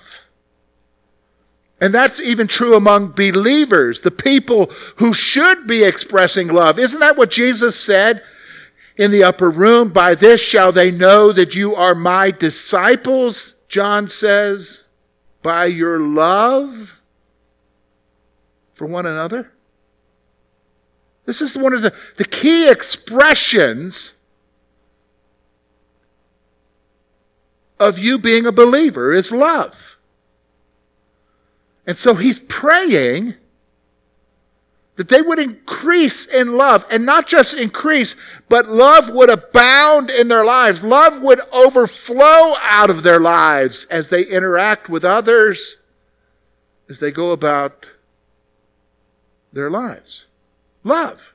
And 1.81 1.95
that's 1.95 2.21
even 2.21 2.47
true 2.47 2.75
among 2.75 3.13
believers, 3.13 4.03
the 4.03 4.11
people 4.11 4.71
who 4.97 5.15
should 5.15 5.67
be 5.67 5.85
expressing 5.85 6.49
love. 6.49 6.79
Isn't 6.79 7.01
that 7.01 7.17
what 7.17 7.31
Jesus 7.31 7.79
said 7.79 8.23
in 8.97 9.11
the 9.11 9.25
upper 9.25 9.51
room? 9.51 9.91
By 9.91 10.15
this 10.15 10.43
shall 10.43 10.73
they 10.73 10.91
know 10.91 11.33
that 11.33 11.55
you 11.55 11.75
are 11.75 11.95
my 11.95 12.33
disciples, 12.33 13.55
John 13.69 14.09
says, 14.09 14.89
by 15.43 15.67
your 15.67 15.99
love 15.99 17.00
for 18.81 18.87
one 18.87 19.05
another? 19.05 19.53
This 21.27 21.43
is 21.43 21.55
one 21.55 21.75
of 21.75 21.83
the, 21.83 21.95
the 22.17 22.25
key 22.25 22.67
expressions 22.67 24.15
of 27.79 27.99
you 27.99 28.17
being 28.17 28.47
a 28.47 28.53
believer 28.53 29.13
is 29.13 29.31
love. 29.31 29.99
And 31.87 31.95
so 31.95 32.15
he's 32.15 32.39
praying 32.39 33.35
that 34.97 35.11
they 35.11 35.21
would 35.21 35.39
increase 35.39 36.25
in 36.25 36.57
love 36.57 36.87
and 36.91 37.05
not 37.05 37.27
just 37.27 37.53
increase, 37.53 38.17
but 38.49 38.71
love 38.71 39.11
would 39.11 39.29
abound 39.29 40.11
in 40.11 40.29
their 40.29 40.47
lives. 40.47 40.83
Love 40.83 41.21
would 41.21 41.43
overflow 41.53 42.55
out 42.63 42.89
of 42.89 43.03
their 43.03 43.21
lives 43.21 43.85
as 43.91 44.09
they 44.09 44.23
interact 44.23 44.89
with 44.89 45.05
others, 45.05 45.77
as 46.89 46.99
they 46.99 47.11
go 47.11 47.33
about 47.33 47.87
their 49.53 49.71
lives. 49.71 50.27
Love. 50.85 51.33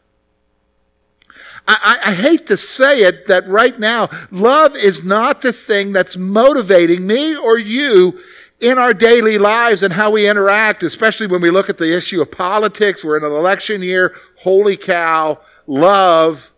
I, 1.68 2.00
I, 2.06 2.14
hate 2.14 2.48
to 2.48 2.58
say 2.58 3.02
it 3.04 3.28
that 3.28 3.48
right 3.48 3.78
now, 3.80 4.10
love 4.30 4.76
is 4.76 5.04
not 5.04 5.42
the 5.42 5.52
thing 5.52 5.92
that's 5.94 6.16
motivating 6.16 7.08
me 7.08 7.36
or 7.36 7.58
you 7.58 8.20
in 8.60 8.78
our 8.78 8.94
daily 8.94 9.38
lives 9.38 9.84
and 9.84 9.94
how 9.94 10.12
we 10.12 10.30
interact, 10.30 10.84
especially 10.84 11.28
when 11.28 11.42
we 11.42 11.50
look 11.50 11.70
at 11.70 11.78
the 11.78 11.96
issue 11.96 12.22
of 12.22 12.32
politics. 12.32 13.04
We're 13.04 13.18
in 13.18 13.24
an 13.24 13.32
election 13.32 13.82
year. 13.82 14.16
Holy 14.38 14.78
cow, 14.78 15.40
love 15.66 16.52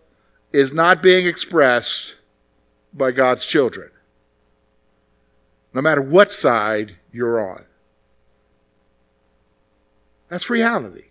is 0.51 0.73
not 0.73 1.01
being 1.01 1.25
expressed 1.25 2.15
by 2.93 3.11
God's 3.11 3.45
children. 3.45 3.89
No 5.73 5.81
matter 5.81 6.01
what 6.01 6.31
side 6.31 6.97
you're 7.11 7.39
on. 7.39 7.65
That's 10.29 10.49
reality. 10.49 11.06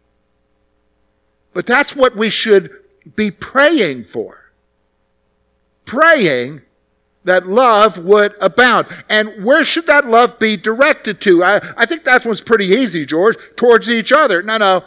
But 1.57 1.65
that's 1.65 1.97
what 1.97 2.15
we 2.15 2.29
should 2.29 2.71
be 3.15 3.31
praying 3.31 4.05
for. 4.05 4.53
Praying 5.87 6.61
that 7.25 7.47
love 7.47 7.97
would 7.97 8.35
abound. 8.43 8.89
And 9.09 9.43
where 9.43 9.65
should 9.65 9.87
that 9.87 10.07
love 10.07 10.39
be 10.39 10.59
directed 10.59 11.19
to? 11.23 11.43
I, 11.43 11.57
I 11.75 11.87
think 11.87 12.05
that 12.05 12.27
one's 12.27 12.43
pretty 12.43 12.67
easy, 12.67 13.07
George. 13.07 13.39
Towards 13.57 13.89
each 13.89 14.13
other. 14.13 14.43
No, 14.43 14.59
no. 14.59 14.85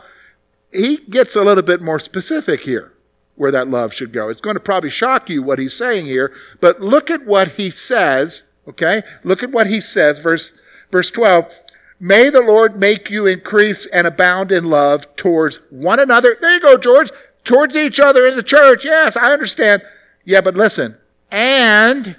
He 0.71 0.97
gets 0.97 1.35
a 1.35 1.41
little 1.41 1.63
bit 1.63 1.81
more 1.81 1.97
specific 1.97 2.61
here 2.61 2.93
where 3.33 3.49
that 3.49 3.67
love 3.67 3.91
should 3.91 4.13
go. 4.13 4.29
It's 4.29 4.39
going 4.39 4.55
to 4.55 4.59
probably 4.59 4.91
shock 4.91 5.27
you 5.27 5.41
what 5.41 5.57
he's 5.57 5.75
saying 5.75 6.05
here, 6.05 6.31
but 6.61 6.81
look 6.81 7.09
at 7.09 7.25
what 7.25 7.53
he 7.53 7.71
says, 7.71 8.43
Okay? 8.67 9.01
Look 9.23 9.41
at 9.41 9.49
what 9.49 9.65
he 9.65 9.81
says, 9.81 10.19
verse, 10.19 10.53
verse 10.91 11.09
12. 11.09 11.51
May 11.99 12.29
the 12.29 12.41
Lord 12.41 12.77
make 12.77 13.09
you 13.09 13.25
increase 13.25 13.85
and 13.85 14.07
abound 14.07 14.51
in 14.51 14.65
love 14.65 15.15
towards 15.17 15.57
one 15.69 15.99
another. 15.99 16.37
There 16.39 16.53
you 16.53 16.61
go, 16.61 16.77
George. 16.77 17.11
Towards 17.43 17.75
each 17.75 17.99
other 17.99 18.25
in 18.25 18.35
the 18.35 18.43
church. 18.43 18.85
Yes, 18.85 19.17
I 19.17 19.33
understand. 19.33 19.81
Yeah, 20.23 20.41
but 20.41 20.55
listen. 20.55 20.97
And, 21.31 22.15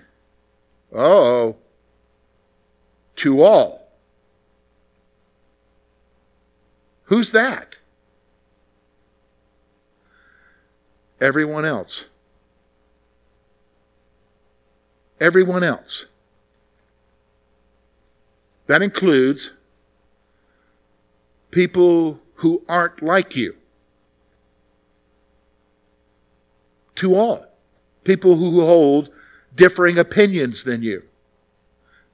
oh, 0.92 1.56
to 3.16 3.42
all. 3.42 3.88
Who's 7.04 7.32
that? 7.32 7.78
Everyone 11.20 11.64
else. 11.64 12.04
Everyone 15.20 15.62
else. 15.62 16.06
That 18.66 18.80
includes 18.82 19.52
people 21.50 22.20
who 22.34 22.62
aren't 22.68 23.02
like 23.02 23.36
you. 23.36 23.56
To 26.96 27.14
all. 27.14 27.46
People 28.04 28.36
who 28.36 28.60
hold 28.60 29.10
differing 29.54 29.98
opinions 29.98 30.64
than 30.64 30.82
you. 30.82 31.02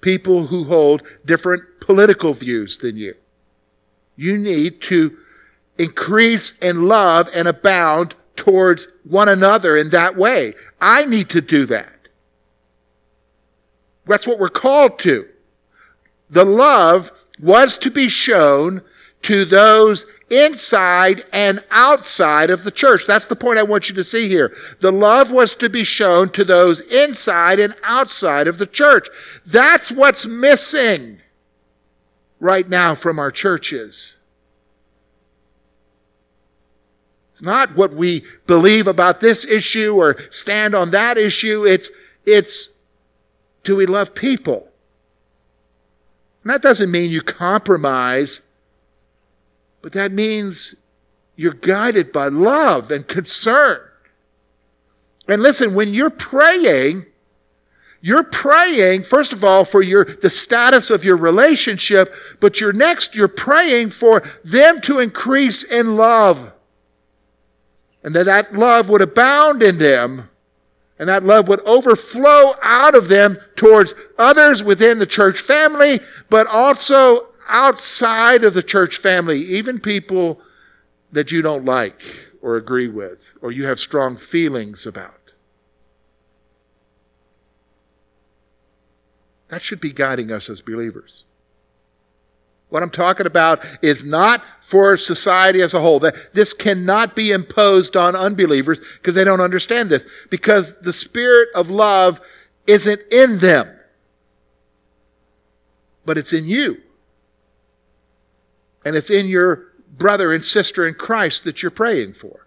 People 0.00 0.48
who 0.48 0.64
hold 0.64 1.02
different 1.24 1.62
political 1.80 2.34
views 2.34 2.78
than 2.78 2.96
you. 2.96 3.14
You 4.16 4.38
need 4.38 4.80
to 4.82 5.16
increase 5.78 6.56
in 6.58 6.88
love 6.88 7.28
and 7.34 7.46
abound 7.46 8.14
towards 8.34 8.88
one 9.04 9.28
another 9.28 9.76
in 9.76 9.90
that 9.90 10.16
way. 10.16 10.54
I 10.80 11.04
need 11.06 11.28
to 11.30 11.40
do 11.40 11.66
that. 11.66 12.08
That's 14.06 14.26
what 14.26 14.38
we're 14.38 14.48
called 14.48 14.98
to. 15.00 15.26
The 16.30 16.44
love 16.44 17.12
was 17.40 17.76
to 17.78 17.90
be 17.90 18.08
shown 18.08 18.82
to 19.26 19.44
those 19.44 20.06
inside 20.30 21.24
and 21.32 21.62
outside 21.72 22.48
of 22.48 22.62
the 22.62 22.70
church. 22.70 23.02
That's 23.08 23.26
the 23.26 23.34
point 23.34 23.58
I 23.58 23.64
want 23.64 23.88
you 23.88 23.94
to 23.96 24.04
see 24.04 24.28
here. 24.28 24.54
The 24.80 24.92
love 24.92 25.32
was 25.32 25.56
to 25.56 25.68
be 25.68 25.82
shown 25.82 26.28
to 26.30 26.44
those 26.44 26.78
inside 26.80 27.58
and 27.58 27.74
outside 27.82 28.46
of 28.46 28.58
the 28.58 28.66
church. 28.66 29.08
That's 29.44 29.90
what's 29.90 30.26
missing 30.26 31.18
right 32.38 32.68
now 32.68 32.94
from 32.94 33.18
our 33.18 33.32
churches. 33.32 34.16
It's 37.32 37.42
not 37.42 37.74
what 37.74 37.92
we 37.92 38.22
believe 38.46 38.86
about 38.86 39.20
this 39.20 39.44
issue 39.44 39.96
or 39.96 40.16
stand 40.30 40.76
on 40.76 40.92
that 40.92 41.18
issue. 41.18 41.66
It's, 41.66 41.90
it's, 42.24 42.70
do 43.64 43.74
we 43.74 43.86
love 43.86 44.14
people? 44.14 44.68
And 46.44 46.52
that 46.52 46.62
doesn't 46.62 46.92
mean 46.92 47.10
you 47.10 47.22
compromise, 47.22 48.40
but 49.86 49.92
that 49.92 50.10
means 50.10 50.74
you're 51.36 51.52
guided 51.52 52.10
by 52.10 52.26
love 52.26 52.90
and 52.90 53.06
concern. 53.06 53.78
And 55.28 55.40
listen, 55.40 55.76
when 55.76 55.94
you're 55.94 56.10
praying, 56.10 57.06
you're 58.00 58.24
praying, 58.24 59.04
first 59.04 59.32
of 59.32 59.44
all, 59.44 59.64
for 59.64 59.82
your, 59.82 60.04
the 60.04 60.28
status 60.28 60.90
of 60.90 61.04
your 61.04 61.16
relationship, 61.16 62.12
but 62.40 62.60
you're 62.60 62.72
next, 62.72 63.14
you're 63.14 63.28
praying 63.28 63.90
for 63.90 64.24
them 64.42 64.80
to 64.80 64.98
increase 64.98 65.62
in 65.62 65.96
love. 65.96 66.50
And 68.02 68.12
that 68.16 68.26
that 68.26 68.54
love 68.56 68.88
would 68.88 69.02
abound 69.02 69.62
in 69.62 69.78
them 69.78 70.30
and 70.98 71.08
that 71.08 71.22
love 71.22 71.46
would 71.46 71.60
overflow 71.60 72.54
out 72.60 72.96
of 72.96 73.06
them 73.06 73.38
towards 73.54 73.94
others 74.18 74.64
within 74.64 74.98
the 74.98 75.06
church 75.06 75.38
family, 75.38 76.00
but 76.28 76.48
also 76.48 77.28
outside 77.48 78.44
of 78.44 78.54
the 78.54 78.62
church 78.62 78.96
family, 78.96 79.40
even 79.40 79.78
people 79.78 80.40
that 81.12 81.32
you 81.32 81.42
don't 81.42 81.64
like 81.64 82.00
or 82.42 82.56
agree 82.56 82.88
with 82.88 83.32
or 83.40 83.50
you 83.50 83.64
have 83.64 83.78
strong 83.78 84.16
feelings 84.16 84.86
about. 84.86 85.32
That 89.48 89.62
should 89.62 89.80
be 89.80 89.92
guiding 89.92 90.32
us 90.32 90.50
as 90.50 90.60
believers. 90.60 91.24
What 92.68 92.82
I'm 92.82 92.90
talking 92.90 93.26
about 93.26 93.64
is 93.80 94.02
not 94.02 94.42
for 94.60 94.96
society 94.96 95.62
as 95.62 95.72
a 95.72 95.80
whole. 95.80 96.00
This 96.32 96.52
cannot 96.52 97.14
be 97.14 97.30
imposed 97.30 97.96
on 97.96 98.16
unbelievers 98.16 98.80
because 98.94 99.14
they 99.14 99.22
don't 99.22 99.40
understand 99.40 99.88
this. 99.88 100.04
Because 100.30 100.76
the 100.80 100.92
spirit 100.92 101.48
of 101.54 101.70
love 101.70 102.20
isn't 102.66 103.00
in 103.12 103.38
them. 103.38 103.72
But 106.04 106.18
it's 106.18 106.32
in 106.32 106.46
you. 106.46 106.82
And 108.86 108.94
it's 108.94 109.10
in 109.10 109.26
your 109.26 109.72
brother 109.98 110.32
and 110.32 110.44
sister 110.44 110.86
in 110.86 110.94
Christ 110.94 111.42
that 111.44 111.60
you're 111.60 111.70
praying 111.70 112.14
for. 112.14 112.46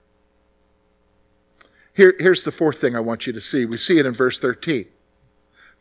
Here, 1.93 2.15
here's 2.17 2.45
the 2.45 2.51
fourth 2.51 2.79
thing 2.79 2.95
I 2.95 3.01
want 3.01 3.27
you 3.27 3.33
to 3.33 3.41
see. 3.41 3.65
We 3.65 3.77
see 3.77 3.99
it 3.99 4.05
in 4.05 4.13
verse 4.13 4.39
13 4.39 4.85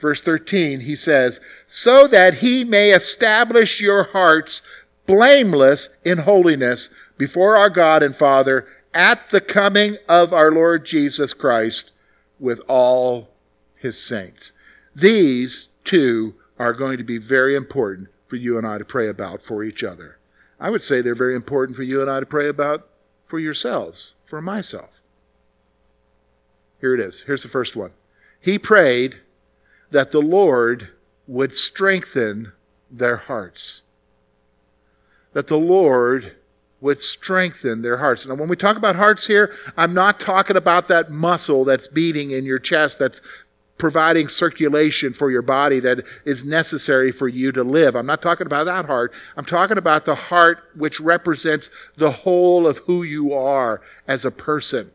verse 0.01 0.23
13, 0.23 0.81
he 0.81 0.97
says, 0.97 1.41
so 1.67 2.07
that 2.07 2.35
he 2.35 2.65
may 2.65 2.91
establish 2.91 3.81
your 3.81 4.05
hearts 4.05 4.63
blameless 5.07 5.89
in 6.05 6.19
holiness 6.19 6.91
before 7.17 7.57
our 7.57 7.71
God 7.71 8.03
and 8.03 8.15
Father 8.15 8.67
at 8.95 9.31
the 9.31 9.41
coming 9.41 9.97
of 10.09 10.33
our 10.33 10.51
Lord 10.51 10.85
Jesus 10.85 11.33
Christ 11.33 11.91
with 12.39 12.61
all 12.69 13.31
his 13.77 14.01
saints. 14.01 14.53
These 14.95 15.69
two 15.85 16.35
are 16.59 16.73
going 16.73 16.99
to 16.99 17.05
be 17.05 17.19
very 17.19 17.55
important 17.55 18.09
for 18.27 18.37
you 18.37 18.59
and 18.59 18.67
I 18.67 18.79
to 18.79 18.85
pray 18.85 19.09
about 19.09 19.43
for 19.43 19.65
each 19.65 19.83
other. 19.83 20.18
I 20.61 20.71
would 20.71 20.83
say 20.83 21.01
they're 21.01 21.15
very 21.15 21.35
important 21.35 21.77
for 21.77 21.83
you 21.83 22.01
and 22.01 22.11
I 22.11 22.21
to 22.21 22.27
pray 22.27 22.49
about 22.49 22.89
for 23.27 23.39
yourselves, 23.39 24.15
for 24.25 24.41
myself. 24.41 24.91
Here 26.81 26.95
it 26.95 27.01
is. 27.01 27.23
Here's 27.23 27.43
the 27.43 27.49
first 27.49 27.77
one. 27.77 27.93
He 28.41 28.59
prayed 28.59 29.21
that 29.91 30.13
the 30.13 30.23
Lord 30.23 30.91
would 31.27 31.55
strengthen 31.55 32.53
their 32.91 33.17
hearts. 33.17 33.83
That 35.33 35.49
the 35.49 35.59
Lord 35.59 36.37
would 36.81 37.03
strengthen 37.03 37.83
their 37.83 37.99
hearts. 37.99 38.25
Now, 38.27 38.35
when 38.35 38.49
we 38.49 38.57
talk 38.57 38.77
about 38.77 38.97
hearts 38.97 39.27
here, 39.27 39.53
I'm 39.77 39.93
not 39.93 40.21
talking 40.21 40.57
about 40.57 40.87
that 40.89 41.11
muscle 41.11 41.65
that's 41.65 41.89
beating 41.89 42.31
in 42.31 42.45
your 42.45 42.61
chest 42.61 42.99
that's 42.99 43.21
providing 43.79 44.29
circulation 44.29 45.13
for 45.13 45.31
your 45.31 45.43
body 45.43 45.81
that 45.81 46.05
is 46.25 46.45
necessary 46.45 47.13
for 47.13 47.29
you 47.29 47.53
to 47.53 47.63
live. 47.63 47.95
I'm 47.95 48.07
not 48.07 48.21
talking 48.21 48.47
about 48.47 48.65
that 48.65 48.87
heart. 48.87 49.13
I'm 49.37 49.45
talking 49.45 49.79
about 49.79 50.05
the 50.05 50.15
heart 50.15 50.59
which 50.75 51.01
represents 51.01 51.71
the 51.97 52.11
whole 52.11 52.67
of 52.67 52.79
who 52.79 53.03
you 53.03 53.33
are 53.33 53.81
as 54.07 54.25
a 54.25 54.31
person. 54.31 54.91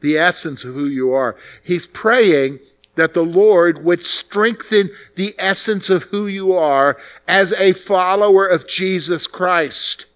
The 0.00 0.18
essence 0.18 0.62
of 0.62 0.74
who 0.74 0.86
you 0.86 1.12
are. 1.12 1.36
He's 1.62 1.86
praying 1.86 2.58
that 2.96 3.14
the 3.14 3.24
Lord 3.24 3.84
would 3.84 4.04
strengthen 4.04 4.90
the 5.14 5.34
essence 5.38 5.88
of 5.88 6.04
who 6.04 6.26
you 6.26 6.52
are 6.52 6.96
as 7.26 7.52
a 7.52 7.72
follower 7.72 8.46
of 8.46 8.66
Jesus 8.66 9.26
Christ. 9.26 10.06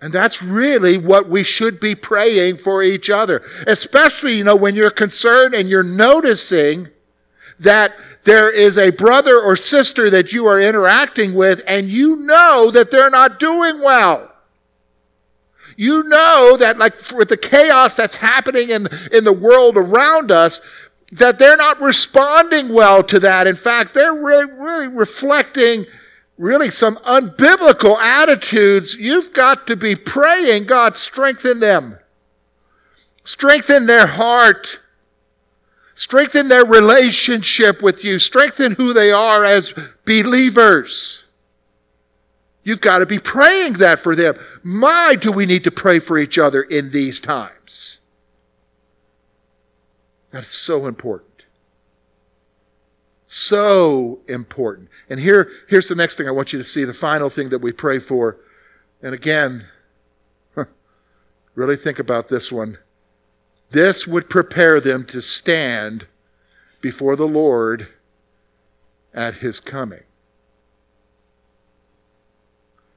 And 0.00 0.12
that's 0.12 0.42
really 0.42 0.96
what 0.96 1.28
we 1.28 1.42
should 1.42 1.80
be 1.80 1.94
praying 1.94 2.58
for 2.58 2.82
each 2.82 3.10
other. 3.10 3.42
Especially, 3.66 4.36
you 4.36 4.44
know, 4.44 4.54
when 4.54 4.74
you're 4.74 4.90
concerned 4.90 5.54
and 5.54 5.68
you're 5.68 5.82
noticing 5.82 6.88
that 7.58 7.96
there 8.22 8.48
is 8.48 8.78
a 8.78 8.90
brother 8.90 9.36
or 9.36 9.56
sister 9.56 10.08
that 10.10 10.32
you 10.32 10.46
are 10.46 10.60
interacting 10.60 11.34
with 11.34 11.62
and 11.66 11.88
you 11.88 12.14
know 12.16 12.70
that 12.70 12.92
they're 12.92 13.10
not 13.10 13.40
doing 13.40 13.80
well 13.80 14.28
you 15.78 16.02
know 16.02 16.56
that 16.58 16.76
like 16.76 17.12
with 17.12 17.28
the 17.28 17.36
chaos 17.36 17.94
that's 17.94 18.16
happening 18.16 18.68
in, 18.70 18.88
in 19.12 19.22
the 19.22 19.32
world 19.32 19.76
around 19.76 20.32
us, 20.32 20.60
that 21.12 21.38
they're 21.38 21.56
not 21.56 21.80
responding 21.80 22.70
well 22.70 23.02
to 23.04 23.20
that. 23.20 23.46
In 23.46 23.54
fact, 23.54 23.94
they're 23.94 24.12
really, 24.12 24.52
really 24.52 24.88
reflecting 24.88 25.86
really 26.38 26.70
some 26.70 26.96
unbiblical 26.98 27.98
attitudes. 27.98 28.94
You've 28.94 29.32
got 29.32 29.66
to 29.66 29.76
be 29.76 29.94
praying, 29.94 30.64
God, 30.64 30.96
strengthen 30.96 31.60
them. 31.60 31.98
Strengthen 33.24 33.86
their 33.86 34.06
heart. 34.06 34.80
Strengthen 35.94 36.48
their 36.48 36.64
relationship 36.64 37.82
with 37.82 38.04
you. 38.04 38.18
Strengthen 38.18 38.72
who 38.76 38.92
they 38.92 39.10
are 39.10 39.44
as 39.44 39.74
believers. 40.04 41.24
You've 42.62 42.80
got 42.80 42.98
to 42.98 43.06
be 43.06 43.18
praying 43.18 43.74
that 43.74 43.98
for 43.98 44.14
them. 44.14 44.36
My, 44.62 45.16
do 45.18 45.32
we 45.32 45.44
need 45.44 45.64
to 45.64 45.70
pray 45.70 45.98
for 45.98 46.18
each 46.18 46.38
other 46.38 46.62
in 46.62 46.90
these 46.90 47.18
times? 47.18 48.00
That 50.30 50.44
is 50.44 50.50
so 50.50 50.86
important. 50.86 51.27
So 53.28 54.20
important. 54.26 54.88
And 55.10 55.20
here, 55.20 55.50
here's 55.68 55.88
the 55.88 55.94
next 55.94 56.16
thing 56.16 56.26
I 56.26 56.32
want 56.32 56.54
you 56.54 56.58
to 56.58 56.64
see, 56.64 56.84
the 56.84 56.94
final 56.94 57.28
thing 57.28 57.50
that 57.50 57.60
we 57.60 57.72
pray 57.72 57.98
for. 57.98 58.38
And 59.02 59.14
again, 59.14 59.66
really 61.54 61.76
think 61.76 61.98
about 61.98 62.28
this 62.28 62.50
one. 62.50 62.78
This 63.70 64.06
would 64.06 64.30
prepare 64.30 64.80
them 64.80 65.04
to 65.06 65.20
stand 65.20 66.06
before 66.80 67.16
the 67.16 67.28
Lord 67.28 67.88
at 69.12 69.34
his 69.34 69.60
coming. 69.60 70.04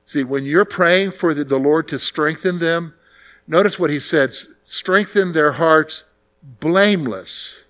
See, 0.06 0.24
when 0.24 0.46
you're 0.46 0.66
praying 0.66 1.12
for 1.12 1.34
the, 1.34 1.60
Lord 1.60 1.90
to 1.90 2.00
strengthen 2.00 2.60
them, 2.60 2.94
notice 3.48 3.78
what 3.78 3.90
he 3.90 4.00
said 4.00 4.34
strengthen 4.64 5.34
their 5.34 5.54
hearts 5.54 6.06
blameless. 6.42 7.61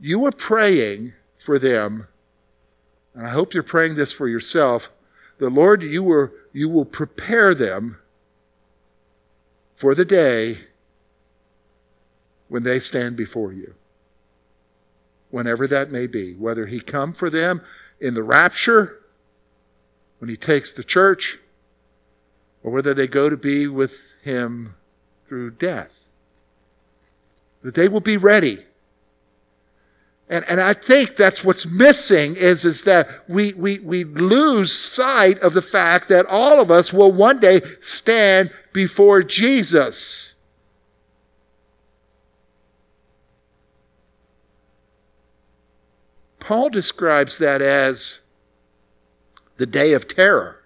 You 0.00 0.24
are 0.26 0.32
praying 0.32 1.14
for 1.38 1.58
them, 1.58 2.06
and 3.14 3.26
I 3.26 3.30
hope 3.30 3.52
you're 3.52 3.62
praying 3.62 3.96
this 3.96 4.12
for 4.12 4.28
yourself. 4.28 4.90
The 5.38 5.50
Lord, 5.50 5.82
you, 5.82 6.02
were, 6.02 6.32
you 6.52 6.68
will 6.68 6.84
prepare 6.84 7.54
them 7.54 7.98
for 9.74 9.94
the 9.94 10.04
day 10.04 10.58
when 12.48 12.62
they 12.62 12.80
stand 12.80 13.16
before 13.16 13.52
you. 13.52 13.74
Whenever 15.30 15.66
that 15.66 15.90
may 15.90 16.06
be, 16.06 16.32
whether 16.34 16.66
He 16.66 16.80
come 16.80 17.12
for 17.12 17.28
them 17.28 17.60
in 18.00 18.14
the 18.14 18.22
rapture, 18.22 19.00
when 20.18 20.30
He 20.30 20.36
takes 20.36 20.72
the 20.72 20.84
church, 20.84 21.38
or 22.62 22.72
whether 22.72 22.94
they 22.94 23.06
go 23.06 23.28
to 23.28 23.36
be 23.36 23.66
with 23.66 24.16
Him 24.22 24.74
through 25.28 25.52
death. 25.52 26.08
That 27.62 27.74
they 27.74 27.88
will 27.88 28.00
be 28.00 28.16
ready. 28.16 28.64
And, 30.30 30.44
and 30.48 30.60
I 30.60 30.74
think 30.74 31.16
that's 31.16 31.42
what's 31.42 31.66
missing 31.66 32.36
is, 32.36 32.64
is 32.64 32.82
that 32.82 33.08
we, 33.28 33.54
we, 33.54 33.78
we 33.78 34.04
lose 34.04 34.72
sight 34.72 35.40
of 35.40 35.54
the 35.54 35.62
fact 35.62 36.08
that 36.08 36.26
all 36.26 36.60
of 36.60 36.70
us 36.70 36.92
will 36.92 37.10
one 37.10 37.40
day 37.40 37.62
stand 37.80 38.50
before 38.72 39.22
Jesus. 39.22 40.34
Paul 46.40 46.68
describes 46.68 47.38
that 47.38 47.62
as 47.62 48.20
the 49.56 49.66
day 49.66 49.92
of 49.92 50.08
terror. 50.08 50.62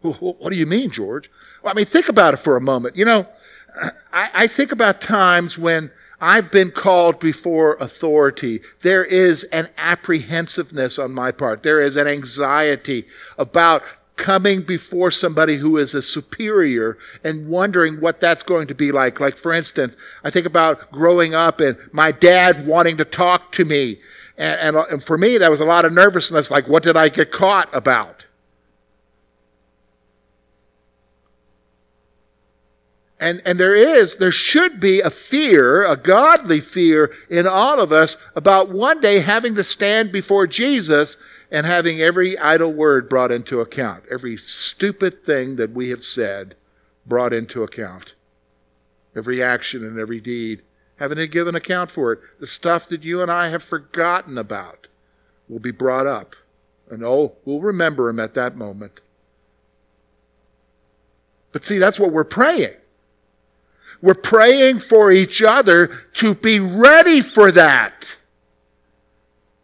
What 0.00 0.50
do 0.50 0.56
you 0.56 0.66
mean, 0.66 0.90
George? 0.90 1.30
Well, 1.62 1.72
I 1.72 1.74
mean, 1.74 1.86
think 1.86 2.08
about 2.08 2.34
it 2.34 2.36
for 2.36 2.56
a 2.56 2.60
moment. 2.60 2.96
You 2.96 3.04
know, 3.04 3.26
I, 4.12 4.30
I 4.34 4.46
think 4.48 4.70
about 4.70 5.00
times 5.00 5.56
when 5.56 5.90
I've 6.26 6.50
been 6.50 6.70
called 6.70 7.20
before 7.20 7.74
authority. 7.74 8.62
There 8.80 9.04
is 9.04 9.44
an 9.44 9.68
apprehensiveness 9.76 10.98
on 10.98 11.12
my 11.12 11.32
part. 11.32 11.62
There 11.62 11.82
is 11.82 11.98
an 11.98 12.08
anxiety 12.08 13.04
about 13.36 13.82
coming 14.16 14.62
before 14.62 15.10
somebody 15.10 15.56
who 15.56 15.76
is 15.76 15.94
a 15.94 16.00
superior 16.00 16.96
and 17.22 17.50
wondering 17.50 18.00
what 18.00 18.20
that's 18.20 18.42
going 18.42 18.68
to 18.68 18.74
be 18.74 18.90
like. 18.90 19.20
Like, 19.20 19.36
for 19.36 19.52
instance, 19.52 19.98
I 20.24 20.30
think 20.30 20.46
about 20.46 20.90
growing 20.90 21.34
up 21.34 21.60
and 21.60 21.76
my 21.92 22.10
dad 22.10 22.66
wanting 22.66 22.96
to 22.96 23.04
talk 23.04 23.52
to 23.52 23.66
me. 23.66 24.00
And, 24.38 24.76
and, 24.76 24.86
and 24.92 25.04
for 25.04 25.18
me, 25.18 25.36
that 25.36 25.50
was 25.50 25.60
a 25.60 25.66
lot 25.66 25.84
of 25.84 25.92
nervousness. 25.92 26.50
Like, 26.50 26.66
what 26.66 26.84
did 26.84 26.96
I 26.96 27.10
get 27.10 27.32
caught 27.32 27.68
about? 27.74 28.23
And, 33.20 33.40
and 33.46 33.58
there 33.60 33.74
is, 33.74 34.16
there 34.16 34.32
should 34.32 34.80
be 34.80 35.00
a 35.00 35.10
fear, 35.10 35.86
a 35.86 35.96
godly 35.96 36.60
fear 36.60 37.12
in 37.30 37.46
all 37.46 37.80
of 37.80 37.92
us 37.92 38.16
about 38.34 38.70
one 38.70 39.00
day 39.00 39.20
having 39.20 39.54
to 39.54 39.64
stand 39.64 40.10
before 40.10 40.46
Jesus 40.46 41.16
and 41.50 41.64
having 41.64 42.00
every 42.00 42.36
idle 42.36 42.72
word 42.72 43.08
brought 43.08 43.30
into 43.30 43.60
account, 43.60 44.04
every 44.10 44.36
stupid 44.36 45.24
thing 45.24 45.56
that 45.56 45.70
we 45.70 45.90
have 45.90 46.04
said 46.04 46.56
brought 47.06 47.32
into 47.32 47.62
account, 47.62 48.14
every 49.14 49.42
action 49.42 49.84
and 49.84 49.98
every 49.98 50.20
deed, 50.20 50.62
having 50.96 51.16
to 51.16 51.28
give 51.28 51.46
an 51.46 51.54
account 51.54 51.90
for 51.90 52.12
it. 52.12 52.20
The 52.40 52.46
stuff 52.46 52.88
that 52.88 53.04
you 53.04 53.22
and 53.22 53.30
I 53.30 53.48
have 53.48 53.62
forgotten 53.62 54.36
about 54.36 54.88
will 55.48 55.60
be 55.60 55.70
brought 55.70 56.06
up. 56.06 56.34
And 56.90 57.04
oh, 57.04 57.36
we'll 57.44 57.60
remember 57.60 58.08
him 58.08 58.18
at 58.18 58.34
that 58.34 58.56
moment. 58.56 59.00
But 61.52 61.64
see, 61.64 61.78
that's 61.78 62.00
what 62.00 62.10
we're 62.10 62.24
praying. 62.24 62.74
We're 64.04 64.12
praying 64.12 64.80
for 64.80 65.10
each 65.10 65.40
other 65.40 65.86
to 66.16 66.34
be 66.34 66.60
ready 66.60 67.22
for 67.22 67.50
that. 67.52 68.16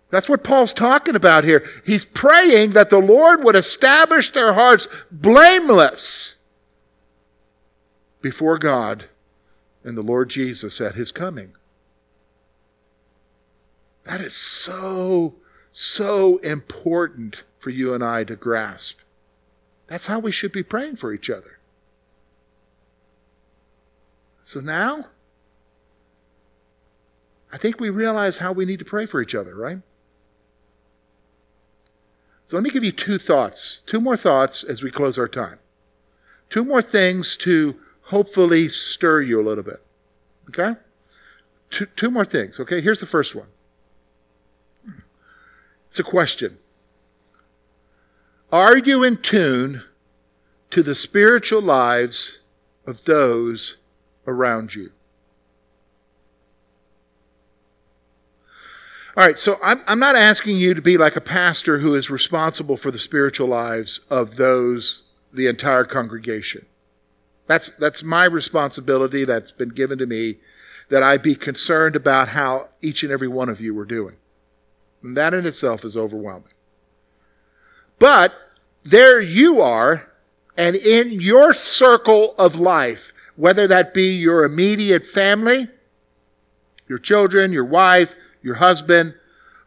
That's 0.08 0.30
what 0.30 0.42
Paul's 0.42 0.72
talking 0.72 1.14
about 1.14 1.44
here. 1.44 1.62
He's 1.84 2.06
praying 2.06 2.70
that 2.70 2.88
the 2.88 3.00
Lord 3.00 3.44
would 3.44 3.54
establish 3.54 4.30
their 4.30 4.54
hearts 4.54 4.88
blameless 5.12 6.36
before 8.22 8.56
God 8.56 9.10
and 9.84 9.94
the 9.94 10.02
Lord 10.02 10.30
Jesus 10.30 10.80
at 10.80 10.94
his 10.94 11.12
coming. 11.12 11.52
That 14.04 14.22
is 14.22 14.34
so, 14.34 15.34
so 15.70 16.38
important 16.38 17.44
for 17.58 17.68
you 17.68 17.92
and 17.92 18.02
I 18.02 18.24
to 18.24 18.36
grasp. 18.36 19.00
That's 19.86 20.06
how 20.06 20.18
we 20.18 20.32
should 20.32 20.52
be 20.52 20.62
praying 20.62 20.96
for 20.96 21.12
each 21.12 21.28
other. 21.28 21.59
So 24.50 24.58
now, 24.58 25.04
I 27.52 27.56
think 27.56 27.78
we 27.78 27.88
realize 27.88 28.38
how 28.38 28.50
we 28.50 28.64
need 28.64 28.80
to 28.80 28.84
pray 28.84 29.06
for 29.06 29.22
each 29.22 29.32
other, 29.32 29.54
right? 29.54 29.78
So 32.46 32.56
let 32.56 32.64
me 32.64 32.70
give 32.70 32.82
you 32.82 32.90
two 32.90 33.16
thoughts, 33.16 33.84
two 33.86 34.00
more 34.00 34.16
thoughts 34.16 34.64
as 34.64 34.82
we 34.82 34.90
close 34.90 35.20
our 35.20 35.28
time. 35.28 35.60
Two 36.48 36.64
more 36.64 36.82
things 36.82 37.36
to 37.36 37.78
hopefully 38.06 38.68
stir 38.68 39.20
you 39.20 39.40
a 39.40 39.46
little 39.46 39.62
bit. 39.62 39.84
Okay? 40.48 40.80
Two, 41.70 41.86
two 41.86 42.10
more 42.10 42.24
things. 42.24 42.58
Okay, 42.58 42.80
here's 42.80 42.98
the 42.98 43.06
first 43.06 43.36
one 43.36 43.46
it's 45.88 46.00
a 46.00 46.02
question 46.02 46.58
Are 48.50 48.78
you 48.78 49.04
in 49.04 49.18
tune 49.18 49.82
to 50.70 50.82
the 50.82 50.96
spiritual 50.96 51.62
lives 51.62 52.40
of 52.84 53.04
those 53.04 53.76
around 54.30 54.74
you? 54.74 54.92
All 59.16 59.26
right, 59.26 59.38
so 59.38 59.58
I'm, 59.62 59.82
I'm 59.86 59.98
not 59.98 60.16
asking 60.16 60.56
you 60.56 60.72
to 60.72 60.80
be 60.80 60.96
like 60.96 61.16
a 61.16 61.20
pastor 61.20 61.80
who 61.80 61.94
is 61.94 62.10
responsible 62.10 62.76
for 62.76 62.90
the 62.90 62.98
spiritual 62.98 63.48
lives 63.48 64.00
of 64.08 64.36
those, 64.36 65.02
the 65.32 65.48
entire 65.48 65.84
congregation. 65.84 66.64
That's, 67.46 67.70
that's 67.78 68.04
my 68.04 68.24
responsibility 68.24 69.24
that's 69.24 69.50
been 69.50 69.70
given 69.70 69.98
to 69.98 70.06
me, 70.06 70.36
that 70.88 71.02
I 71.02 71.16
be 71.16 71.34
concerned 71.34 71.96
about 71.96 72.28
how 72.28 72.68
each 72.80 73.02
and 73.02 73.10
every 73.10 73.28
one 73.28 73.48
of 73.48 73.60
you 73.60 73.76
are 73.80 73.84
doing. 73.84 74.16
And 75.02 75.16
that 75.16 75.34
in 75.34 75.44
itself 75.44 75.84
is 75.84 75.96
overwhelming. 75.96 76.52
But 77.98 78.32
there 78.84 79.20
you 79.20 79.60
are, 79.60 80.08
and 80.56 80.76
in 80.76 81.10
your 81.10 81.52
circle 81.52 82.34
of 82.38 82.54
life, 82.54 83.12
whether 83.40 83.66
that 83.66 83.94
be 83.94 84.12
your 84.12 84.44
immediate 84.44 85.06
family, 85.06 85.66
your 86.86 86.98
children, 86.98 87.54
your 87.54 87.64
wife, 87.64 88.14
your 88.42 88.56
husband, 88.56 89.14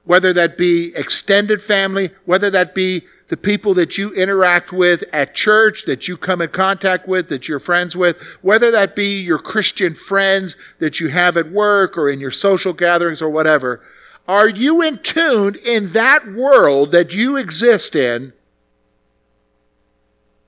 whether 0.04 0.32
that 0.32 0.56
be 0.60 0.94
extended 0.96 1.60
family, 1.60 2.12
whether 2.24 2.52
that 2.52 2.76
be 2.76 3.02
the 3.30 3.38
people 3.38 3.74
that 3.74 3.98
you 3.98 4.14
interact 4.14 4.72
with 4.72 5.04
at 5.12 5.34
church, 5.34 5.86
that 5.86 6.08
you 6.08 6.16
come 6.16 6.40
in 6.40 6.50
contact 6.50 7.08
with, 7.08 7.30
that 7.30 7.48
you're 7.48 7.60
friends 7.60 7.96
with, 7.96 8.22
whether 8.44 8.70
that 8.70 8.96
be 8.96 9.20
your 9.20 9.40
Christian 9.40 9.96
friends 9.96 10.56
that 10.78 11.00
you 11.00 11.08
have 11.08 11.36
at 11.36 11.52
work 11.52 11.98
or 11.98 12.08
in 12.12 12.20
your 12.20 12.30
social 12.30 12.74
gatherings 12.74 13.24
or 13.24 13.30
whatever, 13.30 13.82
are 14.28 14.50
you 14.50 14.84
in 14.84 15.00
tune 15.00 15.56
in 15.66 15.94
that 15.94 16.32
world 16.32 16.92
that 16.92 17.16
you 17.16 17.38
exist 17.38 17.96
in 17.96 18.34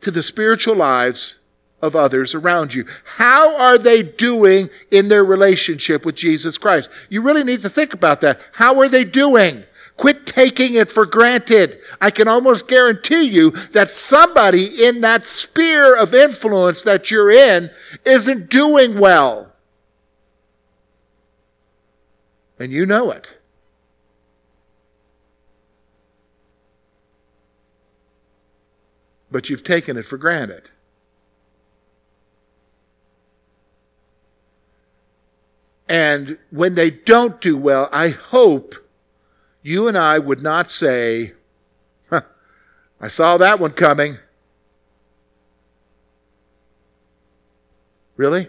to 0.02 0.12
the 0.12 0.22
spiritual 0.22 0.76
lives 0.76 1.40
of 1.86 1.96
others 1.96 2.34
around 2.34 2.74
you. 2.74 2.86
How 3.04 3.58
are 3.58 3.78
they 3.78 4.04
doing 4.04 4.70
in 4.92 5.08
their 5.08 5.24
relationship 5.24 6.06
with 6.06 6.16
Jesus 6.16 6.58
Christ? 6.58 6.90
You 7.10 7.22
really 7.22 7.44
need 7.44 7.62
to 7.62 7.70
think 7.70 7.94
about 7.94 8.22
that. 8.22 8.40
How 8.54 8.80
are 8.80 8.90
they 8.90 9.06
doing? 9.06 9.64
Quit 9.98 10.26
taking 10.26 10.74
it 10.74 10.92
for 10.92 11.06
granted. 11.06 11.80
I 12.02 12.12
can 12.12 12.28
almost 12.28 12.68
guarantee 12.68 13.24
you 13.24 13.52
that 13.72 13.90
somebody 13.90 14.84
in 14.84 15.02
that 15.02 15.26
sphere 15.26 15.98
of 15.98 16.14
influence 16.14 16.84
that 16.84 17.10
you're 17.10 17.32
in 17.32 17.70
isn't 18.04 18.50
doing 18.50 19.00
well. 19.00 19.54
And 22.60 22.72
you 22.72 22.86
know 22.86 23.12
it. 23.12 23.28
But 29.32 29.50
you've 29.50 29.64
taken 29.64 29.98
it 29.98 30.06
for 30.06 30.18
granted. 30.18 30.70
And 35.88 36.38
when 36.50 36.76
they 36.76 36.90
don't 36.90 37.40
do 37.40 37.56
well, 37.58 37.90
I 37.92 38.10
hope 38.10 38.76
you 39.62 39.88
and 39.88 39.98
I 39.98 40.20
would 40.20 40.42
not 40.42 40.72
say, 40.72 41.34
huh, 42.10 42.22
I 43.00 43.08
saw 43.08 43.38
that 43.38 43.60
one 43.60 43.72
coming. 43.72 44.18
Really? 48.18 48.48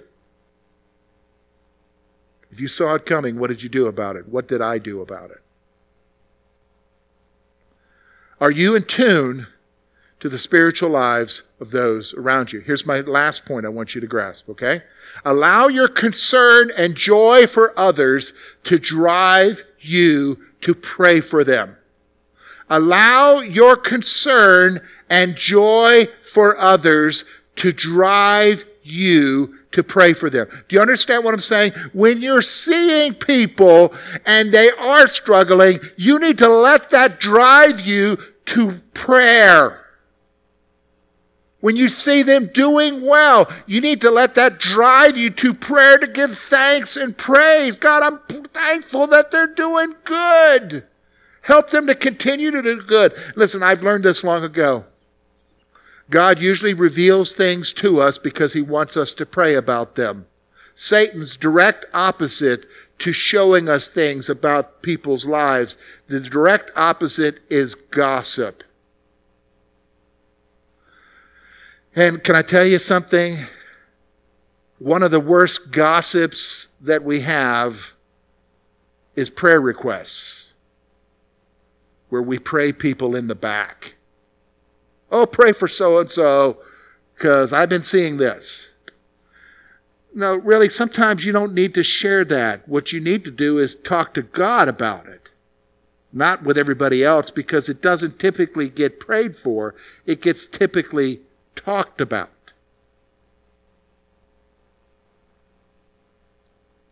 If 2.50 2.60
you 2.60 2.68
saw 2.68 2.94
it 2.94 3.04
coming, 3.04 3.38
what 3.38 3.48
did 3.48 3.62
you 3.62 3.68
do 3.68 3.86
about 3.86 4.16
it? 4.16 4.28
What 4.28 4.48
did 4.48 4.62
I 4.62 4.78
do 4.78 5.02
about 5.02 5.30
it? 5.30 5.42
Are 8.40 8.50
you 8.50 8.74
in 8.74 8.82
tune 8.82 9.46
to 10.26 10.30
the 10.30 10.38
spiritual 10.40 10.90
lives 10.90 11.44
of 11.60 11.70
those 11.70 12.12
around 12.14 12.52
you? 12.52 12.58
Here's 12.58 12.84
my 12.84 12.98
last 13.00 13.46
point 13.46 13.64
I 13.64 13.68
want 13.68 13.94
you 13.94 14.00
to 14.00 14.08
grasp, 14.08 14.48
okay? 14.48 14.82
Allow 15.24 15.68
your 15.68 15.86
concern 15.86 16.72
and 16.76 16.96
joy 16.96 17.46
for 17.46 17.72
others 17.78 18.32
to 18.64 18.76
drive 18.76 19.62
you 19.78 20.40
to 20.62 20.74
pray 20.74 21.20
for 21.20 21.44
them. 21.44 21.76
Allow 22.68 23.38
your 23.38 23.76
concern 23.76 24.80
and 25.08 25.36
joy 25.36 26.08
for 26.24 26.58
others 26.58 27.24
to 27.54 27.70
drive 27.70 28.64
you 28.82 29.54
to 29.70 29.84
pray 29.84 30.12
for 30.12 30.28
them. 30.28 30.48
Do 30.66 30.74
you 30.74 30.82
understand 30.82 31.24
what 31.24 31.34
I'm 31.34 31.40
saying? 31.40 31.70
When 31.92 32.20
you're 32.20 32.42
seeing 32.42 33.14
people 33.14 33.94
and 34.24 34.50
they 34.50 34.70
are 34.70 35.06
struggling, 35.06 35.78
you 35.96 36.18
need 36.18 36.38
to 36.38 36.48
let 36.48 36.90
that 36.90 37.20
drive 37.20 37.86
you 37.86 38.18
to 38.46 38.80
prayer. 38.92 39.85
When 41.60 41.76
you 41.76 41.88
see 41.88 42.22
them 42.22 42.50
doing 42.52 43.00
well, 43.00 43.50
you 43.66 43.80
need 43.80 44.00
to 44.02 44.10
let 44.10 44.34
that 44.34 44.58
drive 44.58 45.16
you 45.16 45.30
to 45.30 45.54
prayer 45.54 45.98
to 45.98 46.06
give 46.06 46.38
thanks 46.38 46.96
and 46.96 47.16
praise. 47.16 47.76
God, 47.76 48.02
I'm 48.02 48.44
thankful 48.48 49.06
that 49.08 49.30
they're 49.30 49.46
doing 49.46 49.94
good. 50.04 50.84
Help 51.42 51.70
them 51.70 51.86
to 51.86 51.94
continue 51.94 52.50
to 52.50 52.62
do 52.62 52.82
good. 52.82 53.14
Listen, 53.36 53.62
I've 53.62 53.82
learned 53.82 54.04
this 54.04 54.22
long 54.22 54.44
ago. 54.44 54.84
God 56.10 56.40
usually 56.40 56.74
reveals 56.74 57.32
things 57.32 57.72
to 57.74 58.00
us 58.00 58.18
because 58.18 58.52
he 58.52 58.62
wants 58.62 58.96
us 58.96 59.14
to 59.14 59.26
pray 59.26 59.54
about 59.54 59.94
them. 59.94 60.26
Satan's 60.74 61.36
direct 61.36 61.86
opposite 61.94 62.66
to 62.98 63.12
showing 63.12 63.68
us 63.68 63.88
things 63.88 64.28
about 64.28 64.82
people's 64.82 65.24
lives, 65.24 65.76
the 66.06 66.20
direct 66.20 66.70
opposite 66.76 67.40
is 67.50 67.74
gossip. 67.74 68.62
And 71.98 72.22
can 72.22 72.36
I 72.36 72.42
tell 72.42 72.66
you 72.66 72.78
something? 72.78 73.38
One 74.78 75.02
of 75.02 75.10
the 75.10 75.18
worst 75.18 75.70
gossips 75.70 76.68
that 76.78 77.02
we 77.02 77.20
have 77.22 77.94
is 79.14 79.30
prayer 79.30 79.62
requests, 79.62 80.52
where 82.10 82.20
we 82.20 82.38
pray 82.38 82.70
people 82.70 83.16
in 83.16 83.28
the 83.28 83.34
back. 83.34 83.94
Oh, 85.10 85.24
pray 85.24 85.52
for 85.52 85.68
so 85.68 85.98
and 85.98 86.10
so, 86.10 86.58
because 87.14 87.54
I've 87.54 87.70
been 87.70 87.82
seeing 87.82 88.18
this. 88.18 88.72
No, 90.14 90.34
really, 90.34 90.68
sometimes 90.68 91.24
you 91.24 91.32
don't 91.32 91.54
need 91.54 91.74
to 91.76 91.82
share 91.82 92.26
that. 92.26 92.68
What 92.68 92.92
you 92.92 93.00
need 93.00 93.24
to 93.24 93.30
do 93.30 93.58
is 93.58 93.74
talk 93.74 94.12
to 94.14 94.22
God 94.22 94.68
about 94.68 95.06
it, 95.06 95.30
not 96.12 96.42
with 96.42 96.58
everybody 96.58 97.02
else, 97.02 97.30
because 97.30 97.70
it 97.70 97.80
doesn't 97.80 98.18
typically 98.18 98.68
get 98.68 99.00
prayed 99.00 99.34
for. 99.34 99.74
It 100.04 100.20
gets 100.20 100.46
typically 100.46 101.20
talked 101.56 102.00
about. 102.00 102.30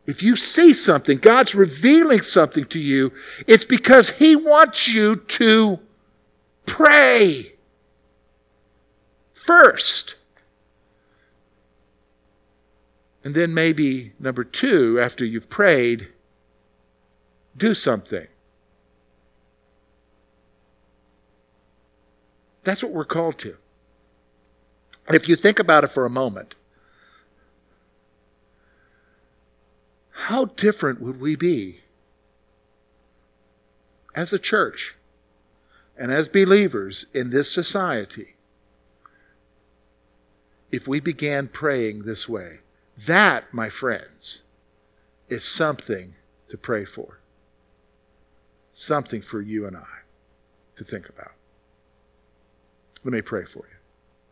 If 0.06 0.22
you 0.22 0.36
see 0.36 0.74
something, 0.74 1.18
God's 1.18 1.54
revealing 1.54 2.22
something 2.22 2.64
to 2.66 2.78
you, 2.78 3.12
it's 3.46 3.64
because 3.64 4.10
He 4.10 4.36
wants 4.36 4.88
you 4.88 5.16
to 5.16 5.80
pray 6.66 7.54
first. 9.32 10.16
And 13.22 13.34
then 13.34 13.54
maybe 13.54 14.12
number 14.18 14.44
two, 14.44 15.00
after 15.00 15.24
you've 15.24 15.48
prayed, 15.48 16.08
do 17.56 17.72
something. 17.72 18.26
That's 22.64 22.82
what 22.82 22.92
we're 22.92 23.04
called 23.04 23.38
to. 23.38 23.56
If 25.12 25.28
you 25.28 25.36
think 25.36 25.58
about 25.58 25.84
it 25.84 25.88
for 25.88 26.06
a 26.06 26.10
moment, 26.10 26.54
how 30.10 30.46
different 30.46 31.00
would 31.00 31.20
we 31.20 31.36
be 31.36 31.80
as 34.14 34.32
a 34.32 34.38
church 34.38 34.94
and 35.98 36.10
as 36.10 36.28
believers 36.28 37.06
in 37.12 37.30
this 37.30 37.52
society 37.52 38.34
if 40.72 40.88
we 40.88 41.00
began 41.00 41.48
praying 41.48 42.04
this 42.04 42.28
way? 42.28 42.60
That, 42.96 43.52
my 43.52 43.68
friends, 43.68 44.44
is 45.28 45.44
something 45.44 46.14
to 46.48 46.56
pray 46.56 46.84
for. 46.84 47.18
Something 48.70 49.20
for 49.20 49.42
you 49.42 49.66
and 49.66 49.76
I 49.76 50.02
to 50.76 50.84
think 50.84 51.08
about. 51.08 51.32
Let 53.02 53.12
me 53.12 53.20
pray 53.20 53.44
for 53.44 53.66
you. 53.68 53.73